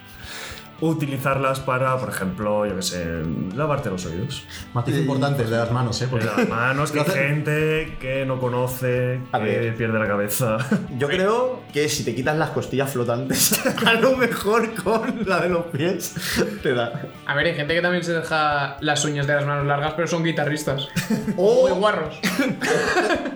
Utilizarlas 0.81 1.61
para, 1.61 1.97
por 1.97 2.11
ejemplo, 2.11 2.67
yo 2.67 2.77
qué 2.77 2.83
sé, 2.83 3.23
lavarte 3.55 3.89
los 3.89 4.05
oídos. 4.07 4.45
Matiz 4.75 4.97
importante 4.97 5.43
el 5.43 5.51
de 5.51 5.57
las 5.57 5.73
manos, 5.73 6.01
¿eh? 6.03 6.07
De 6.07 6.25
las 6.25 6.49
manos, 6.49 6.93
que 6.93 7.01
hay 7.01 7.07
gente 7.07 7.97
que 7.99 8.27
no 8.27 8.39
conoce, 8.39 9.21
A 9.33 9.39
que 9.39 9.45
ver. 9.45 9.77
pierde 9.77 9.99
la 9.99 10.07
cabeza. 10.07 10.59
Yo 10.99 11.09
creo 11.09 11.63
que 11.73 11.89
si 11.89 12.05
te 12.05 12.15
quitas 12.15 12.37
las 12.37 12.51
costillas 12.51 12.93
flotantes, 12.93 13.59
a 13.87 13.93
lo 13.95 14.17
mejor 14.17 14.75
con 14.75 15.25
la 15.27 15.41
de 15.41 15.49
los 15.49 15.65
pies 15.67 16.15
te 16.63 16.75
da. 16.75 17.07
A 17.27 17.35
ver, 17.35 17.47
hay 17.47 17.55
gente 17.55 17.75
que 17.75 17.81
también 17.81 18.05
se 18.05 18.13
deja 18.13 18.77
las 18.81 19.05
uñas 19.05 19.27
de 19.27 19.35
las 19.35 19.47
manos 19.47 19.67
largas, 19.67 19.95
pero 19.95 20.07
son 20.09 20.23
guitarristas. 20.25 20.89
O, 21.39 21.69
guarros. 21.75 22.19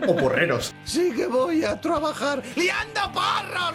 o 0.07 0.17
porreros. 0.17 0.75
Sí 0.85 1.13
que 1.15 1.27
voy 1.27 1.65
a 1.65 1.81
trabajar 1.81 2.43
liando 2.57 3.01
porros. 3.13 3.75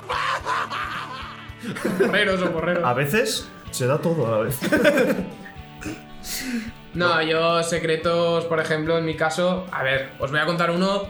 Porreros 1.99 2.41
o 2.41 2.51
porreros. 2.51 2.83
A 2.83 2.93
veces 2.93 3.47
se 3.75 3.87
da 3.87 3.97
todo 3.97 4.27
a 4.27 4.31
la 4.31 4.37
vez. 4.37 4.59
No, 6.95 7.21
yo 7.21 7.61
secretos, 7.61 8.45
por 8.45 8.61
ejemplo, 8.61 8.97
en 8.97 9.03
mi 9.03 9.15
caso, 9.15 9.67
a 9.69 9.83
ver, 9.83 10.11
os 10.17 10.31
voy 10.31 10.39
a 10.39 10.45
contar 10.45 10.71
uno 10.71 11.09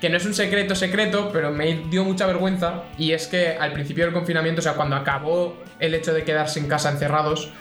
que 0.00 0.10
no 0.10 0.16
es 0.16 0.26
un 0.26 0.34
secreto 0.34 0.74
secreto, 0.74 1.30
pero 1.32 1.52
me 1.52 1.84
dio 1.88 2.04
mucha 2.04 2.26
vergüenza 2.26 2.82
y 2.98 3.12
es 3.12 3.28
que 3.28 3.56
al 3.56 3.72
principio 3.72 4.04
del 4.04 4.12
confinamiento, 4.12 4.58
o 4.58 4.62
sea, 4.62 4.74
cuando 4.74 4.96
acabó 4.96 5.56
el 5.78 5.94
hecho 5.94 6.12
de 6.12 6.24
quedarse 6.24 6.58
en 6.58 6.66
casa 6.66 6.90
encerrados, 6.90 7.52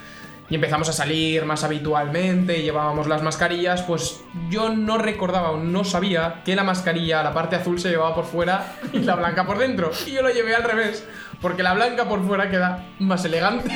y 0.50 0.56
empezamos 0.56 0.89
a 0.89 0.94
salir 0.94 1.46
más 1.46 1.63
habitualmente 1.63 2.58
y 2.58 2.63
llevábamos 2.63 3.08
las 3.08 3.22
mascarillas, 3.22 3.84
pues 3.84 4.22
yo 4.50 4.70
no 4.70 4.98
recordaba 4.98 5.51
o 5.51 5.58
no 5.58 5.84
sabía 5.84 6.41
que 6.44 6.56
la 6.56 6.63
mascarilla, 6.63 7.22
la 7.24 7.34
parte 7.34 7.56
azul 7.56 7.79
se 7.79 7.89
llevaba 7.89 8.15
por 8.15 8.25
fuera 8.25 8.75
y 8.91 9.00
la 9.00 9.15
blanca 9.15 9.46
por 9.46 9.58
dentro. 9.60 9.91
Y 10.08 10.12
yo 10.12 10.22
lo 10.24 10.29
llevé 10.32 10.56
al 10.56 10.63
revés, 10.63 11.06
porque 11.41 11.62
la 11.63 11.74
blanca 11.74 12.08
por 12.10 12.25
fuera 12.25 12.50
queda 12.50 12.86
más 13.00 13.24
elegante. 13.25 13.70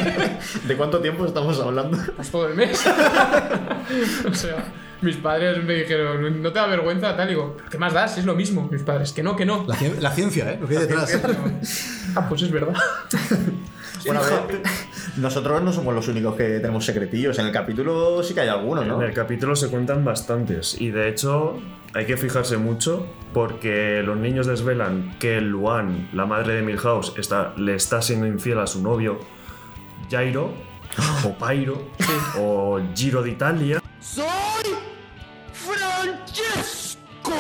¿De 0.64 0.76
cuánto 0.76 1.00
tiempo 1.00 1.26
estamos 1.26 1.60
hablando? 1.60 1.98
Pues 2.16 2.32
todo 2.32 2.48
el 2.48 2.56
mes. 2.56 2.84
o 4.30 4.34
sea, 4.34 4.66
mis 5.02 5.18
padres 5.18 5.64
me 5.64 5.74
dijeron, 5.76 6.42
¿no 6.42 6.52
te 6.52 6.60
da 6.60 6.66
vergüenza? 6.68 7.16
Tal, 7.16 7.28
y 7.28 7.32
digo, 7.34 7.58
¿qué 7.70 7.78
más 7.78 7.94
das? 7.94 8.18
Es 8.18 8.26
lo 8.26 8.36
mismo. 8.36 8.68
Mis 8.72 8.82
padres, 8.82 9.12
que 9.14 9.22
no, 9.22 9.36
que 9.36 9.46
no. 9.46 9.66
La, 9.68 9.76
cien- 9.76 10.00
la 10.00 10.12
ciencia, 10.12 10.52
¿eh? 10.52 10.58
Lo 10.60 10.68
que 10.68 10.78
hay 10.78 10.88
detrás. 10.88 11.20
Ah, 12.16 12.28
pues 12.28 12.42
es 12.42 12.52
verdad. 12.52 12.74
Bueno, 14.06 14.22
a 14.22 14.46
ver, 14.46 14.62
nosotros 15.18 15.62
no 15.62 15.72
somos 15.72 15.94
los 15.94 16.08
únicos 16.08 16.36
que 16.36 16.60
tenemos 16.60 16.86
secretillos. 16.86 17.38
En 17.40 17.46
el 17.46 17.52
capítulo 17.52 18.22
sí 18.24 18.34
que 18.34 18.42
hay 18.42 18.50
algunos, 18.50 18.86
¿no? 18.86 19.02
En 19.02 19.08
el 19.08 19.14
capítulo 19.14 19.56
se 19.56 19.70
cuentan 19.70 20.04
bastantes 20.04 20.80
y 20.80 20.92
de 20.92 21.10
hecho 21.10 21.60
hay 21.94 22.06
que 22.06 22.18
fijarse 22.18 22.58
mucho 22.58 23.08
porque 23.34 24.02
los 24.04 24.18
niños 24.18 24.48
desvelan 24.48 25.16
que 25.20 25.40
Luan, 25.42 26.10
la 26.14 26.26
madre 26.26 26.56
de 26.56 26.62
Milhouse, 26.62 27.14
está, 27.18 27.54
le 27.58 27.76
está 27.76 28.02
siendo 28.02 28.26
infiel 28.28 28.60
a 28.60 28.68
su 28.68 28.82
novio 28.82 29.20
Jairo 30.10 30.54
o 31.24 31.34
Pairo 31.38 31.90
o 32.38 32.80
Giro 32.96 33.22
d'Italia. 33.24 33.82
¡Soy 34.00 34.26
Francesco! 35.54 37.34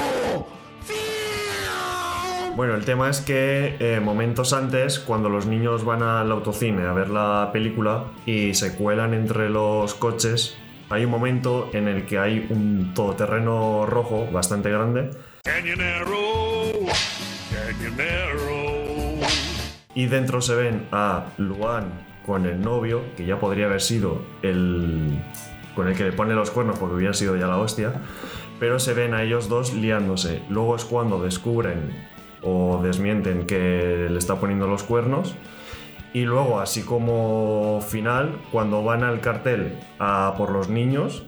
Bueno, 2.56 2.76
el 2.76 2.86
tema 2.86 3.10
es 3.10 3.20
que 3.20 3.78
eh, 3.80 4.00
momentos 4.00 4.54
antes, 4.54 5.00
cuando 5.00 5.28
los 5.28 5.48
niños 5.48 5.84
van 5.84 6.04
al 6.04 6.32
autocine 6.32 6.84
a 6.84 6.94
ver 6.94 7.10
la 7.10 7.50
película 7.52 8.12
y 8.28 8.54
se 8.54 8.76
cuelan 8.76 9.16
entre 9.16 9.50
los 9.50 9.96
coches, 9.96 10.56
hay 10.92 11.06
un 11.06 11.10
momento 11.10 11.72
en 11.74 11.88
el 11.88 12.06
que 12.06 12.20
hay 12.20 12.46
un 12.52 12.94
todoterreno 12.94 13.88
rojo 13.88 14.28
bastante 14.32 14.70
grande 14.70 15.10
y 19.96 20.06
dentro 20.06 20.40
se 20.40 20.54
ven 20.54 20.88
a 20.92 21.26
Luan 21.40 21.86
con 22.24 22.46
el 22.46 22.62
novio, 22.62 23.02
que 23.18 23.26
ya 23.26 23.40
podría 23.40 23.66
haber 23.66 23.82
sido 23.82 24.22
el 24.44 25.20
con 25.74 25.88
el 25.88 25.98
que 25.98 26.04
le 26.04 26.12
pone 26.12 26.36
los 26.36 26.52
cuernos 26.52 26.78
porque 26.78 26.94
hubiera 26.94 27.16
sido 27.16 27.36
ya 27.36 27.48
la 27.48 27.58
hostia, 27.58 27.94
pero 28.60 28.78
se 28.78 28.94
ven 28.94 29.16
a 29.16 29.24
ellos 29.24 29.50
dos 29.50 29.74
liándose. 29.74 30.44
Luego 30.50 30.76
es 30.76 30.86
cuando 30.86 31.24
descubren 31.24 32.13
o 32.44 32.82
desmienten 32.84 33.46
que 33.46 34.08
le 34.10 34.18
está 34.18 34.40
poniendo 34.40 34.68
los 34.68 34.84
cuernos. 34.84 35.36
Y 36.14 36.26
luego, 36.26 36.60
así 36.60 36.84
como 36.84 37.82
final, 37.82 38.38
cuando 38.52 38.84
van 38.84 39.04
al 39.04 39.20
cartel 39.20 39.80
a 40.00 40.36
por 40.38 40.52
los 40.52 40.70
niños, 40.70 41.24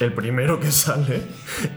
el 0.00 0.12
primero 0.12 0.58
que 0.58 0.70
sale 0.72 1.22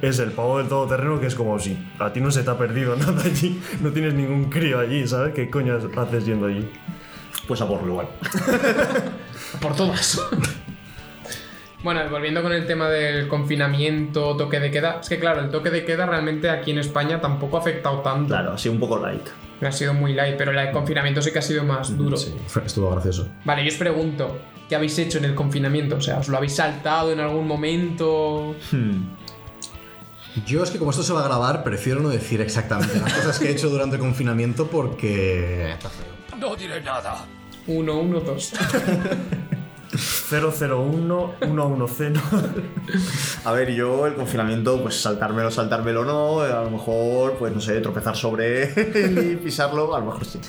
es 0.01 0.20
el 0.20 0.32
pavo 0.32 0.58
del 0.58 0.67
todoterreno, 0.67 1.20
que 1.20 1.27
es 1.27 1.36
como 1.36 1.60
si 1.60 1.77
a 2.00 2.12
ti 2.12 2.20
no 2.20 2.32
se 2.32 2.44
te 2.44 2.50
ha 2.50 2.58
perdido 2.58 2.96
nada 2.98 3.24
allí, 3.24 3.62
no 3.82 3.91
tienes 3.91 4.13
ningún 4.13 4.46
crío 4.46 4.79
allí, 4.79 5.08
¿sabes? 5.08 5.34
¿Qué 5.34 5.50
coño 5.50 5.77
haces 5.98 6.25
yendo 6.25 6.48
allí? 6.48 6.67
Pues 7.48 7.62
a 7.62 7.67
por 7.67 7.84
lugar. 7.84 8.08
Por 9.62 9.74
todas. 9.75 10.20
Bueno, 11.84 12.01
volviendo 12.10 12.41
con 12.41 12.51
el 12.53 12.65
tema 12.65 12.89
del 12.89 13.27
confinamiento, 13.27 14.36
toque 14.36 14.60
de 14.60 14.72
queda, 14.72 15.00
es 15.00 15.10
que 15.10 15.19
claro, 15.19 15.41
el 15.41 15.51
toque 15.51 15.69
de 15.69 15.86
queda 15.86 16.07
realmente 16.07 16.50
aquí 16.50 16.72
en 16.72 16.79
España 16.79 17.22
tampoco 17.22 17.57
ha 17.57 17.60
afectado 17.60 18.00
tanto. 18.00 18.29
Claro, 18.29 18.53
ha 18.53 18.57
sido 18.57 18.74
un 18.74 18.79
poco 18.79 18.98
light. 18.98 19.27
Ha 19.62 19.72
sido 19.72 19.93
muy 19.93 20.13
light, 20.13 20.36
pero 20.38 20.51
el 20.60 20.72
confinamiento 20.72 21.22
sí 21.22 21.31
que 21.31 21.39
ha 21.39 21.43
sido 21.43 21.63
más 21.63 21.96
duro. 21.96 22.17
Sí, 22.17 22.36
estuvo 22.65 22.89
gracioso. 22.89 23.27
Vale, 23.46 23.63
yo 23.63 23.69
os 23.69 23.75
pregunto, 23.75 24.39
¿qué 24.67 24.75
habéis 24.75 24.98
hecho 24.98 25.19
en 25.19 25.25
el 25.25 25.36
confinamiento? 25.36 25.98
O 25.98 26.01
sea, 26.01 26.17
¿os 26.17 26.27
lo 26.29 26.38
habéis 26.38 26.55
saltado 26.55 27.12
en 27.12 27.19
algún 27.19 27.48
momento? 27.48 28.55
Yo 30.46 30.63
es 30.63 30.72
que 30.72 30.79
como 30.79 30.91
esto 30.91 31.03
se 31.03 31.13
va 31.13 31.22
a 31.22 31.27
grabar, 31.27 31.63
prefiero 31.63 32.00
no 32.00 32.10
decir 32.10 32.41
exactamente 32.41 33.00
las 33.00 33.13
cosas 33.13 33.39
que 33.39 33.50
he 33.50 33.51
hecho 33.51 33.69
durante 33.69 33.96
el 33.96 34.01
confinamiento 34.01 34.67
porque... 34.67 35.75
No 36.39 36.55
diré 36.55 36.81
nada. 36.81 37.25
Uno, 37.67 38.00
uno, 38.00 38.19
dos. 38.19 38.53
001 39.91 41.36
110. 41.39 42.13
A 43.46 43.51
ver, 43.51 43.72
yo 43.74 44.05
el 44.07 44.16
confinamiento, 44.16 44.81
pues 44.81 45.01
saltármelo, 45.01 45.50
saltármelo 45.51 46.03
no, 46.05 46.42
a 46.42 46.64
lo 46.64 46.70
mejor, 46.70 47.33
pues 47.33 47.53
no 47.53 47.61
sé, 47.61 47.79
tropezar 47.81 48.16
sobre 48.16 48.64
él 48.64 49.31
y 49.33 49.35
pisarlo, 49.38 49.96
a 49.96 50.00
lo 50.00 50.07
mejor 50.07 50.25
sí. 50.25 50.40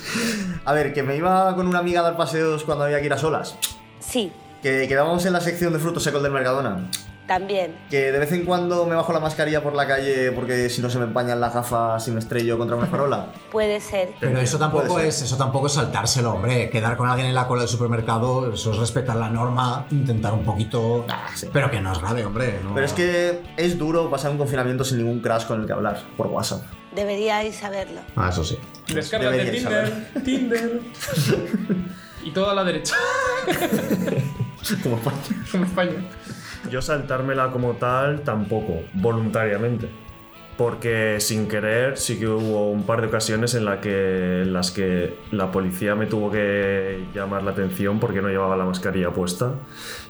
A 0.65 0.73
ver, 0.73 0.93
que 0.93 1.03
me 1.03 1.15
iba 1.15 1.55
con 1.55 1.67
una 1.67 1.79
amiga 1.79 2.01
a 2.01 2.03
dar 2.03 2.17
paseos 2.17 2.63
cuando 2.63 2.83
había 2.83 2.99
que 2.99 3.05
ir 3.05 3.13
a 3.13 3.17
solas. 3.17 3.57
Sí, 3.99 4.31
Que 4.61 4.87
quedábamos 4.87 5.25
en 5.25 5.33
la 5.33 5.41
sección 5.41 5.71
de 5.73 5.79
frutos 5.79 6.03
secos 6.03 6.21
del 6.21 6.31
Mercadona. 6.31 6.89
También. 7.29 7.77
Que 7.91 8.11
de 8.11 8.17
vez 8.19 8.31
en 8.33 8.43
cuando 8.43 8.85
me 8.87 8.95
bajo 8.95 9.13
la 9.13 9.19
mascarilla 9.19 9.61
por 9.63 9.75
la 9.75 9.87
calle 9.87 10.31
porque 10.31 10.67
si 10.69 10.81
no 10.81 10.89
se 10.89 10.97
me 10.97 11.05
empañan 11.05 11.39
las 11.39 11.53
gafas 11.53 12.05
y 12.07 12.11
me 12.11 12.19
estrello 12.19 12.57
contra 12.57 12.75
una 12.75 12.87
farola. 12.87 13.27
Puede 13.51 13.79
ser. 13.79 14.09
Pero 14.19 14.39
eso 14.39 14.57
tampoco 14.57 14.99
es 14.99 15.21
eso 15.21 15.37
tampoco 15.37 15.67
es 15.67 15.73
saltárselo, 15.73 16.31
hombre. 16.33 16.69
Quedar 16.71 16.97
con 16.97 17.07
alguien 17.07 17.27
en 17.29 17.35
la 17.35 17.47
cola 17.47 17.61
del 17.61 17.69
supermercado, 17.69 18.51
eso 18.51 18.71
es 18.71 18.77
respetar 18.77 19.15
la 19.15 19.29
norma, 19.29 19.85
intentar 19.91 20.33
un 20.33 20.43
poquito. 20.43 21.05
Pero 21.53 21.69
que 21.69 21.79
no 21.79 21.93
es 21.93 21.99
grave, 22.01 22.25
hombre. 22.25 22.59
no- 22.63 22.73
Pero 22.73 22.85
es 22.87 22.93
que 22.93 23.39
es 23.55 23.77
duro 23.77 24.09
pasar 24.09 24.31
un 24.31 24.37
confinamiento 24.39 24.83
sin 24.83 24.97
ningún 24.97 25.19
crash 25.21 25.45
con 25.45 25.61
el 25.61 25.67
que 25.67 25.73
hablar 25.73 26.01
por 26.17 26.25
WhatsApp. 26.27 26.63
Deberíais 26.95 27.55
saberlo. 27.55 28.01
Ah, 28.15 28.29
eso 28.31 28.43
sí. 28.43 28.57
Descárgate 28.91 29.37
Deberíais 29.37 29.63
Tinder, 30.23 30.23
Tinder. 30.23 30.81
y 32.25 32.31
todo 32.31 32.49
a 32.49 32.55
la 32.55 32.63
derecha. 32.63 32.95
Como 34.83 34.95
España. 34.97 35.17
Como 35.51 35.65
España. 35.65 35.91
Yo 36.69 36.81
saltármela 36.81 37.51
como 37.51 37.73
tal 37.73 38.21
tampoco, 38.21 38.81
voluntariamente. 38.93 39.89
Porque 40.59 41.21
sin 41.21 41.47
querer 41.47 41.97
sí 41.97 42.19
que 42.19 42.27
hubo 42.27 42.69
un 42.69 42.83
par 42.83 42.99
de 42.99 43.07
ocasiones 43.07 43.55
en, 43.55 43.63
la 43.63 43.79
que, 43.79 44.41
en 44.41 44.51
las 44.51 44.71
que 44.71 45.15
la 45.31 45.53
policía 45.53 45.95
me 45.95 46.05
tuvo 46.05 46.29
que 46.31 47.05
llamar 47.15 47.43
la 47.43 47.51
atención 47.51 47.97
porque 48.01 48.21
no 48.21 48.27
llevaba 48.27 48.57
la 48.57 48.65
mascarilla 48.65 49.11
puesta. 49.11 49.53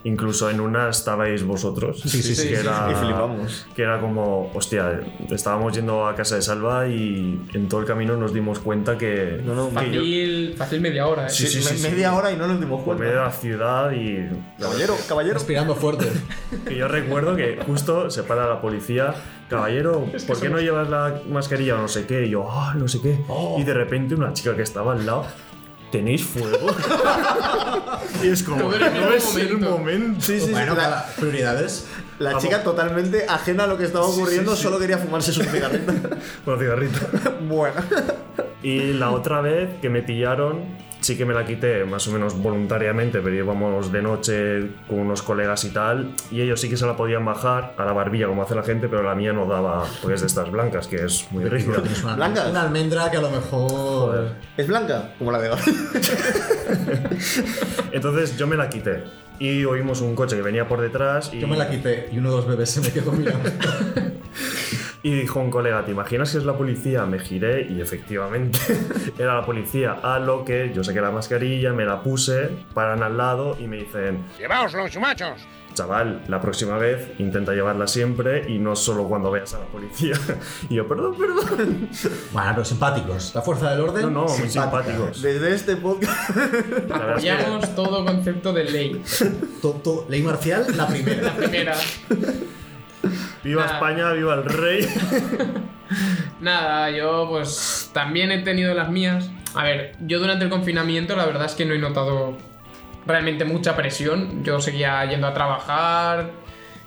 Incluso 0.05 0.49
en 0.49 0.59
una 0.59 0.89
estabais 0.89 1.43
vosotros. 1.43 2.01
Sí, 2.01 2.23
sí, 2.23 2.33
sí, 2.33 2.49
que 2.49 2.55
sí, 2.55 2.62
era, 2.65 2.88
sí. 2.88 2.93
Y 2.93 2.95
flipamos. 2.95 3.67
Que 3.75 3.83
era 3.83 4.01
como, 4.01 4.51
hostia, 4.55 5.01
estábamos 5.29 5.75
yendo 5.75 6.07
a 6.07 6.15
casa 6.15 6.33
de 6.38 6.41
Salva 6.41 6.88
y 6.88 7.39
en 7.53 7.69
todo 7.69 7.81
el 7.81 7.85
camino 7.85 8.17
nos 8.17 8.33
dimos 8.33 8.57
cuenta 8.57 8.97
que... 8.97 9.39
No, 9.45 9.53
no, 9.53 9.69
que 9.69 9.91
yo- 9.91 9.99
Fácil, 10.01 10.55
fácil 10.57 10.81
media 10.81 11.05
hora, 11.05 11.27
¿eh? 11.27 11.29
Sí, 11.29 11.45
sí, 11.45 11.62
sí, 11.62 11.77
sí. 11.77 11.88
Media 11.88 12.15
hora 12.15 12.31
y 12.31 12.38
no 12.38 12.47
nos 12.47 12.59
dimos 12.59 12.77
por 12.83 12.97
cuenta. 12.97 13.03
medio 13.03 13.17
de 13.19 13.23
la 13.25 13.31
ciudad 13.31 13.91
y... 13.91 14.27
Caballero, 14.59 14.95
caballero. 15.07 15.35
Respirando 15.35 15.75
fuerte. 15.75 16.07
Que 16.67 16.75
yo 16.75 16.88
recuerdo 16.88 17.35
que 17.35 17.59
justo 17.67 18.09
se 18.09 18.23
para 18.23 18.47
la 18.49 18.62
policía, 18.62 19.13
caballero, 19.49 20.05
¿por 20.27 20.39
qué 20.39 20.49
no 20.49 20.59
llevas 20.59 20.89
la 20.89 21.21
mascarilla 21.29 21.75
o 21.75 21.79
no 21.79 21.88
sé 21.88 22.05
qué? 22.05 22.25
Y 22.25 22.29
yo, 22.29 22.47
ah, 22.49 22.73
no 22.77 22.88
sé 22.88 23.01
qué. 23.01 23.19
Y 23.57 23.63
de 23.63 23.73
repente 23.73 24.15
una 24.15 24.33
chica 24.33 24.55
que 24.55 24.62
estaba 24.62 24.93
al 24.93 25.05
lado, 25.05 25.25
¿tenéis 25.91 26.23
fuego? 26.23 26.67
y 28.23 28.27
es 28.27 28.43
como, 28.43 28.63
no 28.63 28.69
mismo 28.69 29.09
es 29.15 29.35
el 29.35 29.57
momento. 29.57 29.69
momento. 29.71 30.21
Sí, 30.21 30.39
sí, 30.39 30.45
sí. 30.47 30.51
Bueno, 30.51 30.75
La, 30.75 30.81
cada- 30.81 31.05
prioridades. 31.15 31.88
la 32.19 32.29
Vamos. 32.29 32.43
chica 32.43 32.63
totalmente 32.63 33.25
ajena 33.27 33.63
a 33.63 33.67
lo 33.67 33.77
que 33.77 33.85
estaba 33.85 34.05
ocurriendo, 34.05 34.51
sí, 34.51 34.57
sí. 34.57 34.63
solo 34.63 34.79
quería 34.79 34.97
fumarse 34.97 35.31
su 35.31 35.41
cigarrito. 35.43 35.93
Con 36.45 36.59
cigarrito. 36.59 36.99
bueno. 37.47 37.81
Y 38.62 38.93
la 38.93 39.12
otra 39.12 39.41
vez 39.41 39.69
que 39.81 39.89
me 39.89 40.01
pillaron, 40.03 40.63
sí 41.10 41.17
que 41.17 41.26
me 41.26 41.34
la 41.34 41.43
quité 41.43 41.86
más 41.86 42.08
o 42.08 42.12
menos 42.12 42.39
voluntariamente, 42.39 43.19
pero 43.19 43.36
íbamos 43.36 43.91
de 43.91 44.00
noche 44.04 44.69
con 44.88 45.00
unos 45.00 45.24
colegas 45.24 45.65
y 45.65 45.72
tal, 45.72 46.13
y 46.30 46.41
ellos 46.41 46.62
sí 46.62 46.69
que 46.69 46.78
se 46.78 46.86
la 46.86 46.95
podían 46.95 47.26
bajar 47.26 47.74
a 47.80 47.84
la 47.84 47.93
barbilla 47.93 48.28
como 48.28 48.43
hace 48.43 48.54
la 48.54 48.62
gente, 48.62 48.88
pero 48.88 49.02
la 49.02 49.15
mía 49.15 49.34
no 49.34 49.48
daba, 49.48 49.86
porque 50.04 50.13
es 50.13 50.22
de 50.22 50.28
estas 50.28 50.52
blancas, 50.52 50.88
que 50.88 50.98
es 50.98 51.26
muy 51.32 51.45
rígida. 51.45 51.82
Tienes 51.82 52.04
una, 52.04 52.15
Blancas. 52.15 52.52
una 52.52 52.62
almendra 52.62 53.10
que 53.10 53.17
a 53.17 53.22
lo 53.22 53.32
mejor. 53.32 53.72
Joder. 53.72 54.36
¿Es 54.56 54.67
blanca? 54.67 55.15
Como 55.17 55.32
la 55.32 55.39
de. 55.39 55.50
Entonces 57.91 58.38
yo 58.38 58.45
me 58.45 58.56
la 58.56 58.69
quité. 58.69 59.06
Y 59.39 59.65
oímos 59.65 60.02
un 60.02 60.13
coche 60.13 60.36
que 60.36 60.43
venía 60.43 60.67
por 60.67 60.80
detrás 60.80 61.32
y, 61.34 61.39
Yo 61.39 61.48
me 61.48 61.58
la 61.58 61.72
quité 61.72 62.10
y 62.12 62.19
uno 62.19 62.30
de 62.30 62.36
los 62.36 62.45
bebés 62.45 62.69
se 62.69 62.82
me 62.82 62.91
quedó 62.91 63.13
mirando. 63.13 63.50
y 65.01 65.13
dijo 65.13 65.39
un 65.39 65.49
colega, 65.49 65.85
¿te 65.85 65.91
imaginas 65.91 66.31
que 66.31 66.39
es 66.39 66.43
la 66.45 66.57
policía? 66.57 67.05
Me 67.05 67.19
giré 67.19 67.67
y 67.69 67.79
efectivamente 67.81 68.59
era 69.17 69.35
la 69.35 69.45
policía. 69.45 69.93
A 70.03 70.19
lo 70.19 70.43
que 70.43 70.71
yo 70.75 70.83
saqué 70.83 70.99
la 71.01 71.12
mascarilla, 71.12 71.71
me 71.73 71.85
la 71.85 72.01
puse, 72.03 72.49
paran 72.73 73.01
al 73.03 73.15
lado 73.17 73.55
y 73.59 73.67
me 73.67 73.77
dicen, 73.77 74.25
Llevaos 74.38 74.73
los 74.73 74.97
machos. 74.97 75.39
chaval, 75.73 76.21
la 76.27 76.41
próxima 76.41 76.77
vez 76.77 77.12
intenta 77.19 77.53
llevarla 77.53 77.88
siempre 77.88 78.51
y 78.51 78.57
no 78.59 78.75
solo 78.75 79.05
cuando 79.07 79.31
veas 79.31 79.53
a 79.53 79.59
la 79.59 79.65
policía. 79.67 80.15
y 80.69 80.75
yo, 80.75 80.85
perdón, 80.85 81.15
perdón. 81.17 81.88
Bueno, 82.33 82.49
pero 82.55 82.65
simpáticos. 82.65 83.31
La 83.33 83.41
fuerza 83.41 83.71
del 83.71 83.79
orden. 83.81 84.01
No, 84.13 84.25
no, 84.25 84.38
muy 84.38 84.49
simpáticos. 84.49 85.21
Desde 85.21 85.55
este 85.55 85.77
podcast. 85.77 86.29
Es 86.31 86.35
que- 86.85 86.93
Apoyamos 86.93 87.73
todo 87.75 88.03
concepto 88.03 88.51
de 88.51 88.63
ley. 88.65 89.01
To- 89.62 89.79
to- 89.81 90.05
ley 90.09 90.21
marcial, 90.23 90.65
la 90.75 90.88
primera. 90.88 91.21
La 91.21 91.35
primera. 91.38 91.73
Viva 93.43 93.63
Nada. 93.63 93.75
España, 93.75 94.12
viva 94.13 94.34
el 94.36 94.43
rey. 94.45 94.88
Nada, 96.41 96.89
yo 96.91 97.28
pues 97.30 97.89
también 97.93 98.32
he 98.32 98.39
tenido 98.39 98.73
las 98.73 98.89
mías. 98.89 99.30
A 99.56 99.63
ver, 99.63 99.95
yo 100.02 100.19
durante 100.19 100.43
el 100.43 100.49
confinamiento 100.49 101.15
la 101.15 101.25
verdad 101.25 101.45
es 101.45 101.54
que 101.54 101.65
no 101.65 101.73
he 101.73 101.80
notado 101.80 102.38
realmente 103.06 103.45
mucha 103.45 103.75
presión. 103.75 104.43
Yo 104.43 104.60
seguía 104.60 105.04
yendo 105.06 105.28
a 105.28 105.34
trabajar 105.34 106.32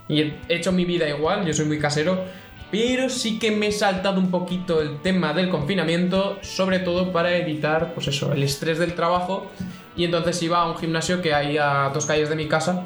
y 0.08 0.20
he 0.20 0.40
hecho 0.48 0.72
mi 0.72 0.84
vida 0.84 1.08
igual, 1.08 1.44
yo 1.44 1.54
soy 1.54 1.66
muy 1.66 1.78
casero. 1.78 2.24
Pero 2.70 3.10
sí 3.10 3.38
que 3.38 3.50
me 3.50 3.66
he 3.66 3.72
saltado 3.72 4.18
un 4.18 4.30
poquito 4.30 4.80
el 4.80 5.02
tema 5.02 5.34
del 5.34 5.50
confinamiento, 5.50 6.38
sobre 6.40 6.78
todo 6.78 7.12
para 7.12 7.36
evitar, 7.36 7.92
pues 7.92 8.08
eso, 8.08 8.32
el 8.32 8.42
estrés 8.42 8.78
del 8.78 8.94
trabajo. 8.94 9.50
Y 9.94 10.04
entonces 10.04 10.42
iba 10.42 10.62
a 10.62 10.70
un 10.70 10.78
gimnasio 10.78 11.20
que 11.20 11.34
hay 11.34 11.58
a 11.58 11.90
dos 11.92 12.06
calles 12.06 12.30
de 12.30 12.36
mi 12.36 12.48
casa. 12.48 12.84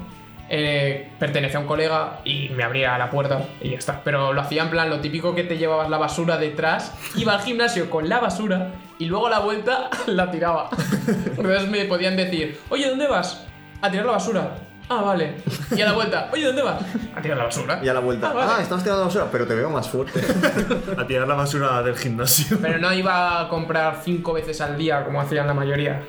Eh, 0.49 1.11
pertenece 1.19 1.57
a 1.57 1.61
un 1.61 1.67
colega 1.67 2.21
y 2.25 2.51
me 2.51 2.63
abría 2.63 2.97
la 2.99 3.11
puerta 3.11 3.47
y 3.61 3.71
ya 3.71 3.79
está. 3.79 4.01
Pero 4.05 4.33
lo 4.33 4.41
hacía 4.41 4.63
en 4.63 4.71
plan 4.71 4.91
lo 4.91 5.01
típico 5.01 5.35
que 5.35 5.45
te 5.45 5.59
llevabas 5.59 5.91
la 5.91 5.99
basura 5.99 6.39
detrás, 6.39 6.93
iba 7.17 7.35
al 7.35 7.41
gimnasio 7.41 7.91
con 7.91 8.09
la 8.09 8.21
basura 8.21 8.73
y 8.99 9.07
luego 9.07 9.27
a 9.27 9.31
la 9.31 9.39
vuelta 9.41 9.91
la 10.07 10.31
tiraba. 10.31 10.71
Entonces 11.07 11.69
me 11.69 11.85
podían 11.85 12.17
decir, 12.17 12.61
oye, 12.69 12.89
¿dónde 12.89 13.09
vas? 13.09 13.45
A 13.83 13.91
tirar 13.91 14.07
la 14.07 14.13
basura. 14.13 14.57
Ah, 14.89 15.03
vale. 15.03 15.35
Y 15.73 15.81
a 15.81 15.87
la 15.87 15.93
vuelta, 15.95 16.31
oye, 16.33 16.45
¿dónde 16.45 16.63
vas? 16.63 16.81
A 17.15 17.21
tirar 17.21 17.37
la 17.37 17.45
basura. 17.45 17.81
Y 17.83 17.89
a 17.89 17.95
la 17.95 17.99
vuelta. 17.99 18.31
Ah, 18.31 18.35
vale. 18.35 18.53
Ah, 18.57 18.63
estabas 18.63 18.85
tirando 18.85 19.05
basura, 19.05 19.27
pero 19.33 19.45
te 19.47 19.55
veo 19.55 19.69
más 19.69 19.89
fuerte. 19.89 20.21
A 20.97 21.05
tirar 21.07 21.27
la 21.27 21.35
basura 21.35 21.83
del 21.83 21.97
gimnasio. 21.97 22.59
Pero 22.63 22.79
no 22.79 22.93
iba 22.93 23.41
a 23.41 23.49
comprar 23.49 24.01
cinco 24.05 24.33
veces 24.33 24.61
al 24.61 24.79
día 24.79 25.05
como 25.05 25.21
hacían 25.21 25.49
la 25.49 25.55
mayoría. 25.55 26.03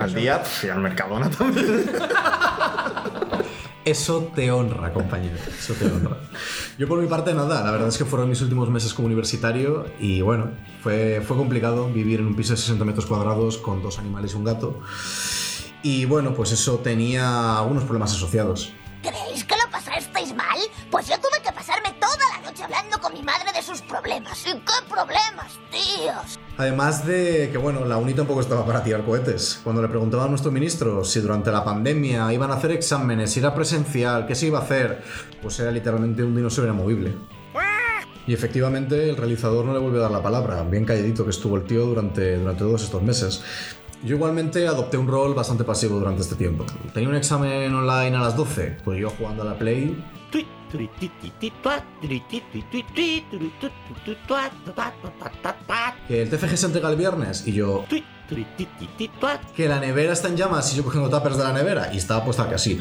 Al 0.00 0.12
día, 0.12 0.42
y 0.64 0.68
al 0.68 0.80
Mercadona 0.80 1.30
también. 1.30 1.84
Eso 3.84 4.30
te 4.34 4.50
honra, 4.50 4.92
compañero. 4.94 5.36
Eso 5.58 5.74
te 5.74 5.84
honra. 5.86 6.16
Yo 6.78 6.88
por 6.88 7.00
mi 7.00 7.06
parte 7.06 7.34
nada, 7.34 7.62
la 7.62 7.70
verdad 7.70 7.88
es 7.88 7.98
que 7.98 8.06
fueron 8.06 8.30
mis 8.30 8.40
últimos 8.40 8.70
meses 8.70 8.94
como 8.94 9.06
universitario 9.06 9.84
y 10.00 10.22
bueno, 10.22 10.50
fue, 10.82 11.22
fue 11.26 11.36
complicado 11.36 11.88
vivir 11.92 12.20
en 12.20 12.26
un 12.26 12.34
piso 12.34 12.54
de 12.54 12.56
60 12.58 12.82
metros 12.84 13.04
cuadrados 13.04 13.58
con 13.58 13.82
dos 13.82 13.98
animales 13.98 14.32
y 14.32 14.36
un 14.36 14.44
gato. 14.44 14.80
Y 15.82 16.06
bueno, 16.06 16.32
pues 16.34 16.52
eso 16.52 16.78
tenía 16.78 17.58
algunos 17.58 17.84
problemas 17.84 18.12
asociados. 18.12 18.72
¿Creéis 19.02 19.44
que 19.44 19.54
lo 19.54 19.70
pasasteis 19.70 20.34
mal? 20.34 20.58
Pues 20.90 21.06
yo 21.06 21.16
tuve 21.20 21.33
problemas. 23.94 24.44
¿Y 24.46 24.52
qué 24.52 24.88
problemas, 24.88 25.58
tíos? 25.70 26.38
Además 26.56 27.06
de 27.06 27.48
que, 27.52 27.58
bueno, 27.58 27.84
la 27.84 27.96
UNI 27.96 28.14
tampoco 28.14 28.40
estaba 28.40 28.66
para 28.66 28.82
tirar 28.82 29.04
cohetes. 29.04 29.60
Cuando 29.62 29.82
le 29.82 29.88
preguntaba 29.88 30.24
a 30.24 30.28
nuestro 30.28 30.50
ministro 30.50 31.04
si 31.04 31.20
durante 31.20 31.52
la 31.52 31.64
pandemia 31.64 32.32
iban 32.32 32.50
a 32.50 32.54
hacer 32.54 32.72
exámenes, 32.72 33.32
si 33.32 33.40
era 33.40 33.54
presencial, 33.54 34.26
qué 34.26 34.34
se 34.34 34.46
iba 34.46 34.58
a 34.58 34.62
hacer, 34.62 35.02
pues 35.40 35.58
era 35.60 35.70
literalmente 35.70 36.24
un 36.24 36.34
dinosaurio 36.34 36.72
inamovible. 36.72 37.12
Y 38.26 38.32
efectivamente 38.32 39.10
el 39.10 39.16
realizador 39.16 39.64
no 39.64 39.72
le 39.72 39.78
volvió 39.78 40.00
a 40.00 40.04
dar 40.04 40.10
la 40.10 40.22
palabra, 40.22 40.62
bien 40.62 40.84
calladito 40.84 41.24
que 41.24 41.30
estuvo 41.30 41.56
el 41.56 41.64
tío 41.64 41.84
durante, 41.84 42.38
durante 42.38 42.60
todos 42.60 42.82
estos 42.82 43.02
meses. 43.02 43.42
Yo 44.02 44.16
igualmente 44.16 44.66
adopté 44.66 44.96
un 44.96 45.06
rol 45.06 45.34
bastante 45.34 45.62
pasivo 45.62 45.98
durante 45.98 46.22
este 46.22 46.34
tiempo. 46.34 46.64
Tenía 46.92 47.08
un 47.08 47.16
examen 47.16 47.72
online 47.74 48.16
a 48.16 48.20
las 48.20 48.36
12, 48.36 48.78
pues 48.84 48.98
yo 48.98 49.10
jugando 49.10 49.42
a 49.42 49.46
la 49.46 49.58
Play 49.58 49.96
que 56.08 56.22
el 56.22 56.30
TFG 56.30 56.56
se 56.56 56.66
entrega 56.66 56.90
el 56.90 56.96
viernes 56.96 57.46
y 57.46 57.52
yo 57.52 57.84
que 59.54 59.68
la 59.68 59.80
nevera 59.80 60.12
está 60.12 60.28
en 60.28 60.36
llamas 60.36 60.72
y 60.72 60.76
yo 60.76 60.84
cogiendo 60.84 61.10
tuppers 61.10 61.36
de 61.36 61.44
la 61.44 61.52
nevera 61.52 61.90
y 61.92 61.98
estaba 61.98 62.24
puesta 62.24 62.48
que 62.48 62.54
así. 62.54 62.80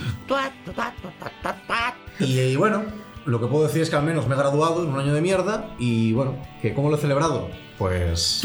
Y, 2.19 2.39
y 2.39 2.55
bueno, 2.55 2.83
lo 3.25 3.39
que 3.39 3.47
puedo 3.47 3.65
decir 3.65 3.81
es 3.81 3.89
que 3.89 3.95
al 3.95 4.03
menos 4.03 4.27
me 4.27 4.35
he 4.35 4.37
graduado 4.37 4.83
en 4.83 4.89
un 4.89 4.99
año 4.99 5.13
de 5.13 5.21
mierda 5.21 5.69
y 5.79 6.13
bueno, 6.13 6.37
que 6.61 6.73
¿cómo 6.73 6.89
lo 6.89 6.97
he 6.97 6.99
celebrado? 6.99 7.49
Pues... 7.77 8.19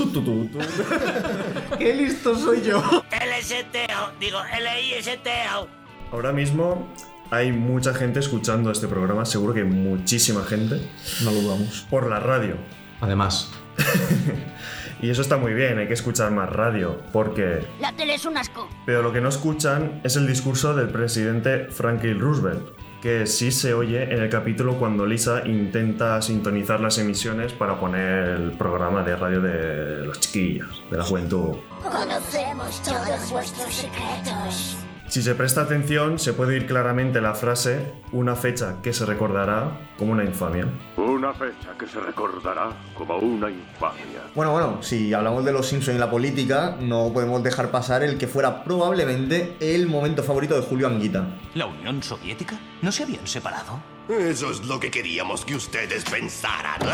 ¡Qué 1.78 1.94
listo 1.94 2.36
soy 2.36 2.62
yo! 2.62 2.78
LSTO, 2.78 4.12
digo, 4.20 4.38
LISTO. 4.42 5.68
Ahora 6.10 6.32
mismo 6.32 6.88
hay 7.30 7.52
mucha 7.52 7.94
gente 7.94 8.20
escuchando 8.20 8.70
este 8.70 8.88
programa, 8.88 9.24
seguro 9.24 9.54
que 9.54 9.64
muchísima 9.64 10.44
gente. 10.44 10.80
No 11.22 11.30
lo 11.32 11.40
dudamos. 11.40 11.86
Por 11.90 12.08
la 12.08 12.20
radio. 12.20 12.56
Además. 13.00 13.50
y 15.02 15.10
eso 15.10 15.22
está 15.22 15.36
muy 15.36 15.52
bien, 15.54 15.78
hay 15.78 15.86
que 15.86 15.94
escuchar 15.94 16.30
más 16.32 16.50
radio, 16.50 17.00
porque... 17.12 17.64
La 17.80 17.92
tele 17.92 18.14
es 18.14 18.24
un 18.24 18.36
asco. 18.36 18.68
Pero 18.86 19.02
lo 19.02 19.12
que 19.12 19.20
no 19.20 19.28
escuchan 19.28 20.00
es 20.04 20.16
el 20.16 20.26
discurso 20.26 20.74
del 20.74 20.88
presidente 20.88 21.66
Franklin 21.66 22.18
Roosevelt, 22.18 22.70
que 23.00 23.26
sí 23.26 23.52
se 23.52 23.74
oye 23.74 24.02
en 24.02 24.20
el 24.22 24.28
capítulo 24.28 24.76
cuando 24.78 25.06
Lisa 25.06 25.46
intenta 25.46 26.20
sintonizar 26.22 26.80
las 26.80 26.98
emisiones 26.98 27.52
para 27.52 27.78
poner 27.78 28.28
el 28.28 28.52
programa 28.52 29.02
de 29.04 29.14
radio 29.14 29.40
de 29.40 30.06
los 30.06 30.18
chiquillos, 30.18 30.82
de 30.90 30.96
la 30.96 31.04
juventud. 31.04 31.56
Conocemos 31.82 32.82
todos 32.82 33.30
vuestros 33.30 33.74
secretos. 33.74 34.87
Si 35.08 35.22
se 35.22 35.34
presta 35.34 35.62
atención, 35.62 36.18
se 36.18 36.34
puede 36.34 36.52
oír 36.52 36.66
claramente 36.66 37.22
la 37.22 37.32
frase, 37.32 37.94
una 38.12 38.36
fecha 38.36 38.76
que 38.82 38.92
se 38.92 39.06
recordará 39.06 39.88
como 39.96 40.12
una 40.12 40.22
infamia. 40.22 40.66
Una 40.98 41.32
fecha 41.32 41.72
que 41.78 41.86
se 41.86 41.98
recordará 41.98 42.72
como 42.94 43.16
una 43.16 43.48
infamia. 43.48 44.20
Bueno, 44.34 44.52
bueno, 44.52 44.82
si 44.82 45.14
hablamos 45.14 45.46
de 45.46 45.52
los 45.52 45.66
Simpson 45.66 45.94
y 45.96 45.98
la 45.98 46.10
política, 46.10 46.76
no 46.78 47.10
podemos 47.14 47.42
dejar 47.42 47.70
pasar 47.70 48.02
el 48.02 48.18
que 48.18 48.26
fuera 48.26 48.62
probablemente 48.64 49.56
el 49.60 49.86
momento 49.86 50.22
favorito 50.22 50.54
de 50.56 50.66
Julio 50.66 50.86
Anguita. 50.88 51.26
¿La 51.54 51.64
Unión 51.64 52.02
Soviética? 52.02 52.58
¿No 52.82 52.92
se 52.92 53.04
habían 53.04 53.26
separado? 53.26 53.97
Eso 54.08 54.50
es 54.50 54.64
lo 54.64 54.80
que 54.80 54.90
queríamos 54.90 55.44
que 55.44 55.54
ustedes 55.54 56.02
pensaran. 56.04 56.80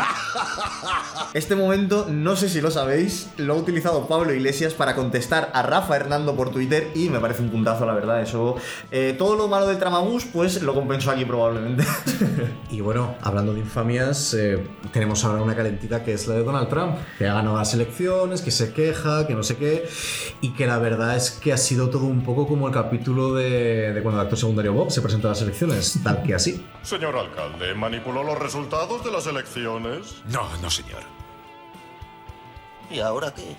Este 1.33 1.55
momento, 1.55 2.07
no 2.09 2.35
sé 2.35 2.49
si 2.49 2.61
lo 2.61 2.71
sabéis, 2.71 3.29
lo 3.37 3.53
ha 3.53 3.57
utilizado 3.57 4.07
Pablo 4.07 4.33
Iglesias 4.33 4.73
para 4.73 4.95
contestar 4.95 5.49
a 5.53 5.61
Rafa 5.63 5.95
Hernando 5.95 6.35
por 6.35 6.49
Twitter 6.51 6.91
y 6.93 7.09
me 7.09 7.19
parece 7.19 7.41
un 7.41 7.49
puntazo, 7.49 7.85
la 7.85 7.93
verdad. 7.93 8.21
Eso, 8.21 8.55
eh, 8.91 9.15
todo 9.17 9.35
lo 9.35 9.47
malo 9.47 9.67
del 9.67 9.77
Tramabús, 9.77 10.25
pues 10.25 10.61
lo 10.61 10.73
compensó 10.73 11.11
aquí 11.11 11.25
probablemente. 11.25 11.85
Y 12.71 12.81
bueno, 12.81 13.15
hablando 13.21 13.53
de 13.53 13.61
infamias, 13.61 14.33
eh, 14.33 14.61
tenemos 14.91 15.23
ahora 15.23 15.41
una 15.41 15.55
calentita 15.55 16.03
que 16.03 16.13
es 16.13 16.27
la 16.27 16.35
de 16.35 16.43
Donald 16.43 16.67
Trump, 16.67 16.97
que 17.17 17.25
ha 17.25 17.33
ganado 17.35 17.57
las 17.57 17.73
elecciones, 17.73 18.41
que 18.41 18.51
se 18.51 18.73
queja, 18.73 19.27
que 19.27 19.33
no 19.33 19.43
sé 19.43 19.55
qué, 19.55 19.87
y 20.41 20.49
que 20.53 20.67
la 20.67 20.77
verdad 20.79 21.15
es 21.15 21.31
que 21.31 21.53
ha 21.53 21.57
sido 21.57 21.89
todo 21.89 22.05
un 22.05 22.23
poco 22.23 22.47
como 22.47 22.67
el 22.67 22.73
capítulo 22.73 23.33
de, 23.33 23.93
de 23.93 24.01
cuando 24.01 24.19
el 24.19 24.25
actor 24.25 24.39
secundario 24.39 24.73
Bob 24.73 24.91
se 24.91 25.01
presenta 25.01 25.29
a 25.29 25.31
las 25.31 25.41
elecciones, 25.41 25.99
tal 26.03 26.21
que 26.23 26.33
así. 26.33 26.65
Señor 26.81 27.04
alcalde, 27.13 27.75
¿manipuló 27.75 28.23
los 28.23 28.39
resultados 28.39 29.03
de 29.03 29.11
las 29.11 29.27
elecciones? 29.27 30.23
No, 30.27 30.47
no, 30.61 30.69
señor. 30.69 31.03
¿Y 32.89 32.99
ahora 32.99 33.33
qué? 33.33 33.55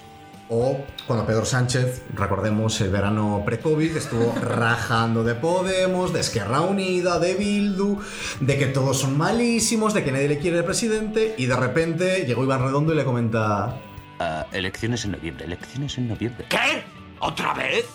O 0.49 0.85
cuando 1.07 1.27
Pedro 1.27 1.45
Sánchez, 1.45 2.05
recordemos 2.15 2.81
el 2.81 2.91
verano 2.91 3.43
pre-COVID, 3.45 3.97
estuvo 3.97 4.33
rajando 4.41 5.25
de 5.25 5.35
Podemos, 5.35 6.13
de 6.13 6.21
Esquerra 6.21 6.61
Unida, 6.61 7.19
de 7.19 7.35
Bildu, 7.35 8.01
de 8.41 8.59
que 8.59 8.67
todos 8.67 8.99
son 8.99 9.17
malísimos, 9.17 9.95
de 9.95 10.05
que 10.05 10.13
nadie 10.13 10.29
le 10.29 10.39
quiere 10.39 10.59
el 10.59 10.65
presidente, 10.65 11.35
y 11.37 11.47
de 11.47 11.57
repente 11.57 12.25
llegó 12.27 12.45
Iván 12.45 12.63
Redondo 12.63 12.93
y 12.93 12.97
le 12.97 13.05
comenta... 13.05 13.81
Ah, 14.19 14.47
elecciones 14.53 15.05
en 15.05 15.13
noviembre, 15.13 15.45
elecciones 15.45 15.99
en 15.99 16.09
noviembre. 16.09 16.47
¿Qué? 16.49 16.85
¿Otra 17.21 17.53
vez? 17.55 17.87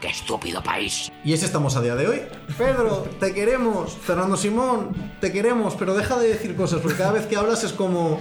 ¡Qué 0.00 0.08
estúpido 0.08 0.62
país! 0.62 1.12
Y 1.24 1.34
ese 1.34 1.44
estamos 1.44 1.76
a 1.76 1.82
día 1.82 1.94
de 1.94 2.08
hoy. 2.08 2.22
Pedro, 2.56 3.06
te 3.20 3.34
queremos. 3.34 3.92
Fernando 3.92 4.36
Simón, 4.36 5.12
te 5.20 5.30
queremos, 5.30 5.74
pero 5.78 5.94
deja 5.94 6.18
de 6.18 6.28
decir 6.28 6.56
cosas, 6.56 6.80
porque 6.80 6.96
cada 6.96 7.12
vez 7.12 7.26
que 7.26 7.36
hablas 7.36 7.64
es 7.64 7.72
como... 7.72 8.18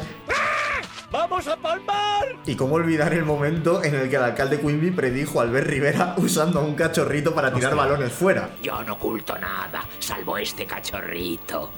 ¡Vamos 1.11 1.47
a 1.47 1.55
palmar! 1.55 2.27
Y 2.45 2.55
cómo 2.55 2.75
olvidar 2.75 3.13
el 3.13 3.25
momento 3.25 3.83
en 3.83 3.95
el 3.95 4.09
que 4.09 4.17
el 4.17 4.23
alcalde 4.23 4.59
Quimby 4.59 4.91
predijo 4.91 5.39
a 5.39 5.43
Albert 5.43 5.67
Rivera 5.67 6.15
usando 6.17 6.59
a 6.59 6.63
un 6.63 6.75
cachorrito 6.75 7.33
para 7.33 7.51
tirar 7.51 7.75
balones 7.75 8.11
fuera. 8.11 8.49
Yo 8.61 8.83
no 8.83 8.93
oculto 8.93 9.35
nada, 9.39 9.87
salvo 9.97 10.37
este 10.37 10.65
cachorrito. 10.67 11.71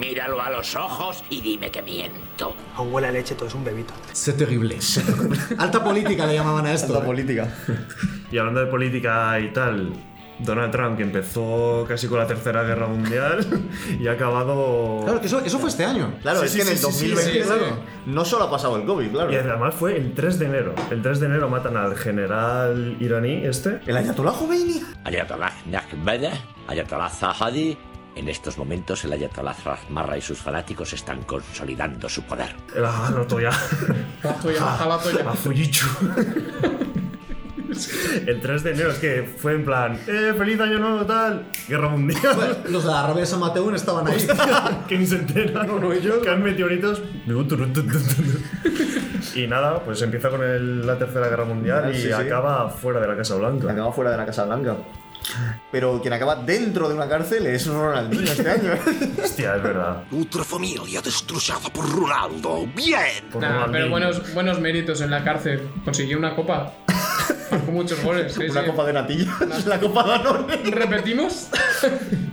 Míralo 0.00 0.40
a 0.40 0.48
los 0.48 0.74
ojos 0.76 1.22
y 1.28 1.42
dime 1.42 1.70
que 1.70 1.82
miento. 1.82 2.56
Aún 2.74 2.90
huele 2.90 3.08
a 3.08 3.12
leche, 3.12 3.34
todo 3.34 3.48
es 3.48 3.54
un 3.54 3.62
bebito. 3.62 3.92
C'est 4.14 4.34
terrible. 4.34 4.78
Alta 5.58 5.84
política 5.84 6.26
le 6.26 6.36
llamaban 6.36 6.64
a 6.64 6.72
esto. 6.72 6.94
La 6.94 7.00
¿eh? 7.00 7.02
política. 7.02 7.48
Y 8.32 8.38
hablando 8.38 8.60
de 8.60 8.66
política 8.68 9.38
y 9.40 9.52
tal, 9.52 9.92
Donald 10.38 10.72
Trump, 10.72 10.96
que 10.96 11.02
empezó 11.02 11.84
casi 11.86 12.08
con 12.08 12.18
la 12.18 12.26
Tercera 12.26 12.62
Guerra 12.62 12.86
Mundial 12.86 13.46
y 14.00 14.08
ha 14.08 14.12
acabado... 14.12 15.02
Claro, 15.04 15.20
que 15.20 15.26
eso, 15.26 15.40
eso 15.44 15.58
fue 15.58 15.68
este 15.68 15.84
año. 15.84 16.14
Claro, 16.22 16.40
Sí, 16.40 16.46
es 16.46 16.52
sí, 16.52 16.58
que 16.58 16.62
en 16.64 16.68
el 16.70 16.78
sí, 16.78 16.92
sí, 16.92 17.08
2020, 17.10 17.32
sí, 17.32 17.38
sí. 17.38 17.44
claro, 17.44 17.78
no 18.06 18.24
solo 18.24 18.44
ha 18.44 18.50
pasado 18.50 18.76
el 18.78 18.86
COVID, 18.86 19.10
claro. 19.10 19.30
Y 19.30 19.36
además 19.36 19.74
fue 19.74 19.98
el 19.98 20.14
3 20.14 20.38
de 20.38 20.46
enero. 20.46 20.74
El 20.90 21.02
3 21.02 21.20
de 21.20 21.26
enero 21.26 21.50
matan 21.50 21.76
al 21.76 21.94
general 21.94 22.96
iraní 23.00 23.44
este. 23.44 23.80
El 23.86 23.98
Ayatollah 23.98 24.32
Khomeini. 24.32 24.80
Ayatollah 25.04 25.52
Nakbada, 25.66 26.32
Ayatollah 26.68 27.10
Zahadi. 27.10 27.76
En 28.16 28.28
estos 28.28 28.58
momentos 28.58 29.04
el 29.04 29.12
Ayatollah 29.12 29.54
Razmarra 29.64 30.18
y 30.18 30.20
sus 30.20 30.38
fanáticos 30.38 30.92
están 30.92 31.22
consolidando 31.22 32.08
su 32.08 32.22
poder. 32.22 32.54
El. 32.74 32.84
El 38.26 38.40
3 38.40 38.64
de 38.64 38.72
enero 38.72 38.90
es 38.90 38.98
que 38.98 39.22
fue 39.38 39.54
en 39.54 39.64
plan, 39.64 39.96
¡eh, 40.08 40.34
feliz 40.36 40.60
año 40.60 40.80
nuevo, 40.80 41.06
tal! 41.06 41.46
Guerra 41.68 41.88
mundial. 41.88 42.64
Los 42.68 42.82
de 42.84 42.90
la 42.90 43.04
Arabia 43.04 43.20
de 43.20 43.26
San 43.26 43.38
Mateún 43.40 43.74
estaban 43.76 44.08
ahí. 44.08 44.26
que 44.88 44.98
ni 44.98 45.06
se 45.06 45.16
entera. 45.16 45.62
No, 45.62 45.78
no, 45.78 45.92
ellos. 45.92 46.16
Caen 46.24 46.42
meteoritos. 46.42 47.00
Y 49.36 49.46
nada, 49.46 49.78
pues 49.84 50.02
empieza 50.02 50.30
con 50.30 50.42
el- 50.42 50.84
la 50.84 50.98
Tercera 50.98 51.28
Guerra 51.28 51.44
Mundial 51.44 51.92
y 51.94 51.96
Sí, 51.96 52.06
sí. 52.08 52.12
acaba 52.12 52.68
fuera 52.70 52.98
de 53.00 53.06
la 53.06 53.16
Casa 53.16 53.36
Blanca. 53.36 53.70
Acaba 53.70 53.92
fuera 53.92 54.10
de 54.10 54.16
la 54.16 54.26
Casa 54.26 54.44
Blanca. 54.46 54.76
Pero 55.70 56.00
quien 56.00 56.12
acaba 56.12 56.36
dentro 56.36 56.88
de 56.88 56.94
una 56.94 57.08
cárcel 57.08 57.46
es 57.46 57.66
Ronaldinho 57.66 58.30
este 58.32 58.50
año. 58.50 58.72
Hostia, 59.22 59.56
es 59.56 59.62
verdad. 59.62 60.04
Otra 60.12 60.44
familia 60.44 61.00
destrozada 61.00 61.68
por 61.70 61.88
Ronaldo. 61.90 62.66
Bien. 62.74 63.28
Nah, 63.38 63.66
pero 63.70 63.88
buenos, 63.90 64.32
buenos 64.34 64.60
méritos 64.60 65.00
en 65.00 65.10
la 65.10 65.22
cárcel. 65.22 65.68
Consiguió 65.84 66.18
una 66.18 66.34
copa. 66.34 66.72
Marcó 67.50 67.72
muchos 67.72 68.02
goles. 68.02 68.32
sí, 68.32 68.44
Una 68.48 68.60
sí. 68.62 68.66
copa 68.70 68.84
de 68.86 68.92
natilla. 68.92 69.36
la 69.66 69.80
copa 69.80 70.02
Danone. 70.04 70.56
¿Repetimos? 70.70 71.48